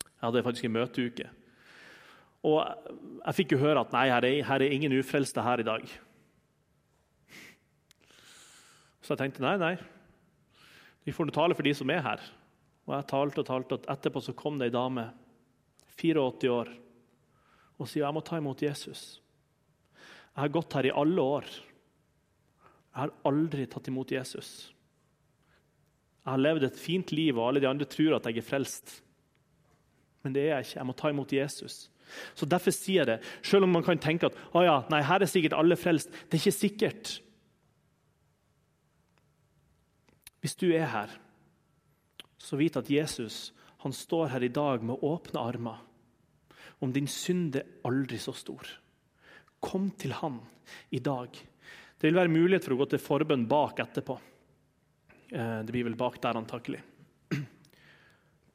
Jeg 0.06 0.24
hadde 0.26 0.42
faktisk 0.42 0.66
en 0.66 0.74
møteuke. 0.74 1.28
Og 2.46 2.58
jeg 2.62 3.36
fikk 3.38 3.54
jo 3.54 3.60
høre 3.62 3.84
at 3.84 3.94
nei, 3.94 4.08
her 4.10 4.26
er, 4.26 4.42
her 4.46 4.64
er 4.64 4.74
ingen 4.74 4.96
ufrelste 4.98 5.42
her 5.42 5.62
i 5.62 5.66
dag. 5.66 5.86
Så 9.02 9.14
jeg 9.14 9.22
tenkte 9.22 9.44
nei, 9.44 9.54
nei. 9.60 9.76
Vi 11.06 11.14
får 11.14 11.30
tale 11.32 11.56
for 11.56 11.66
de 11.66 11.72
som 11.78 11.90
er 11.94 12.02
her. 12.04 12.24
Og 12.88 12.94
jeg 12.96 13.08
talte 13.10 13.42
og 13.42 13.48
talte, 13.48 13.78
og 13.78 13.86
etterpå 13.94 14.22
så 14.24 14.34
kom 14.36 14.58
det 14.58 14.70
ei 14.70 14.74
dame, 14.74 15.06
84 15.98 16.50
år, 16.54 16.68
og 17.78 17.88
sier 17.90 18.04
jeg 18.04 18.14
må 18.14 18.22
ta 18.22 18.38
imot 18.38 18.62
Jesus. 18.62 19.18
Jeg 19.94 20.40
har 20.44 20.52
gått 20.54 20.76
her 20.78 20.86
i 20.86 20.94
alle 20.94 21.22
år. 21.22 21.46
Jeg 21.48 23.00
har 23.00 23.14
aldri 23.28 23.66
tatt 23.70 23.90
imot 23.90 24.12
Jesus. 24.14 24.70
Jeg 26.28 26.34
har 26.34 26.42
levd 26.44 26.66
et 26.66 26.76
fint 26.76 27.12
liv, 27.16 27.38
og 27.38 27.46
alle 27.48 27.60
de 27.64 27.68
andre 27.70 27.86
tror 27.88 28.18
at 28.18 28.26
jeg 28.28 28.42
er 28.42 28.44
frelst. 28.44 28.98
Men 30.20 30.34
det 30.34 30.42
er 30.42 30.58
jeg 30.58 30.66
ikke. 30.66 30.76
Jeg 30.76 30.88
må 30.90 30.94
ta 30.98 31.08
imot 31.08 31.32
Jesus. 31.32 31.76
Så 32.36 32.44
Derfor 32.44 32.74
sier 32.76 33.00
jeg 33.00 33.08
det. 33.08 33.16
Selv 33.40 33.64
om 33.64 33.72
man 33.72 33.86
kan 33.86 34.00
tenke 34.02 34.28
at 34.28 34.36
å 34.52 34.64
ja, 34.66 34.76
nei, 34.92 35.00
her 35.08 35.24
er 35.24 35.30
sikkert 35.30 35.56
alle 35.56 35.78
frelst. 35.80 36.12
Det 36.28 36.36
er 36.36 36.42
ikke 36.42 36.58
sikkert. 36.58 37.14
Hvis 40.44 40.56
du 40.60 40.68
er 40.68 40.84
her, 40.92 41.16
så 42.36 42.60
vit 42.60 42.76
at 42.76 42.92
Jesus 42.92 43.48
han 43.80 43.94
står 43.96 44.34
her 44.34 44.44
i 44.44 44.52
dag 44.52 44.84
med 44.84 45.00
åpne 45.00 45.40
armer. 45.40 45.80
Om 46.84 46.92
din 46.92 47.08
synd 47.08 47.56
er 47.56 47.70
aldri 47.88 48.20
så 48.20 48.36
stor. 48.36 48.68
Kom 49.64 49.88
til 49.96 50.12
han 50.20 50.42
i 50.92 51.00
dag. 51.00 51.32
Det 51.32 52.04
vil 52.04 52.20
være 52.20 52.36
mulighet 52.36 52.68
for 52.68 52.76
å 52.76 52.82
gå 52.82 52.92
til 52.92 53.02
forbønn 53.02 53.48
bak 53.48 53.80
etterpå. 53.80 54.18
Eh, 55.32 55.60
det 55.64 55.72
blir 55.72 55.84
vel 55.84 55.98
bak 55.98 56.20
der, 56.22 56.38
antakelig. 56.40 56.80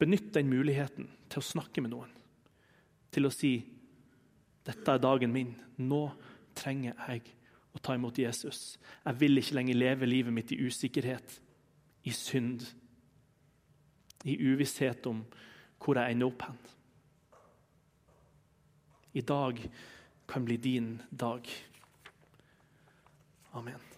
Benytt 0.00 0.32
den 0.34 0.50
muligheten 0.50 1.08
til 1.28 1.42
å 1.42 1.48
snakke 1.52 1.84
med 1.84 1.94
noen 1.94 2.12
til 3.14 3.28
å 3.28 3.32
si 3.32 3.54
dette 4.66 4.90
er 4.90 5.02
dagen 5.02 5.32
min. 5.34 5.52
Nå 5.78 6.02
trenger 6.56 6.96
jeg 7.06 7.34
å 7.74 7.82
ta 7.82 7.94
imot 7.94 8.18
Jesus. 8.18 8.76
Jeg 9.04 9.20
vil 9.20 9.38
ikke 9.38 9.58
lenger 9.58 9.78
leve 9.78 10.08
livet 10.08 10.34
mitt 10.34 10.54
i 10.54 10.60
usikkerhet, 10.66 11.38
i 12.04 12.14
synd, 12.14 12.66
i 14.24 14.36
uvisshet 14.40 15.06
om 15.10 15.24
hvor 15.78 16.00
jeg 16.00 16.16
ender 16.16 16.30
opp 16.32 16.46
hen. 16.48 16.60
I 19.14 19.22
dag 19.22 19.60
kan 20.26 20.46
bli 20.46 20.56
din 20.58 20.96
dag. 21.12 21.46
Amen. 23.54 23.93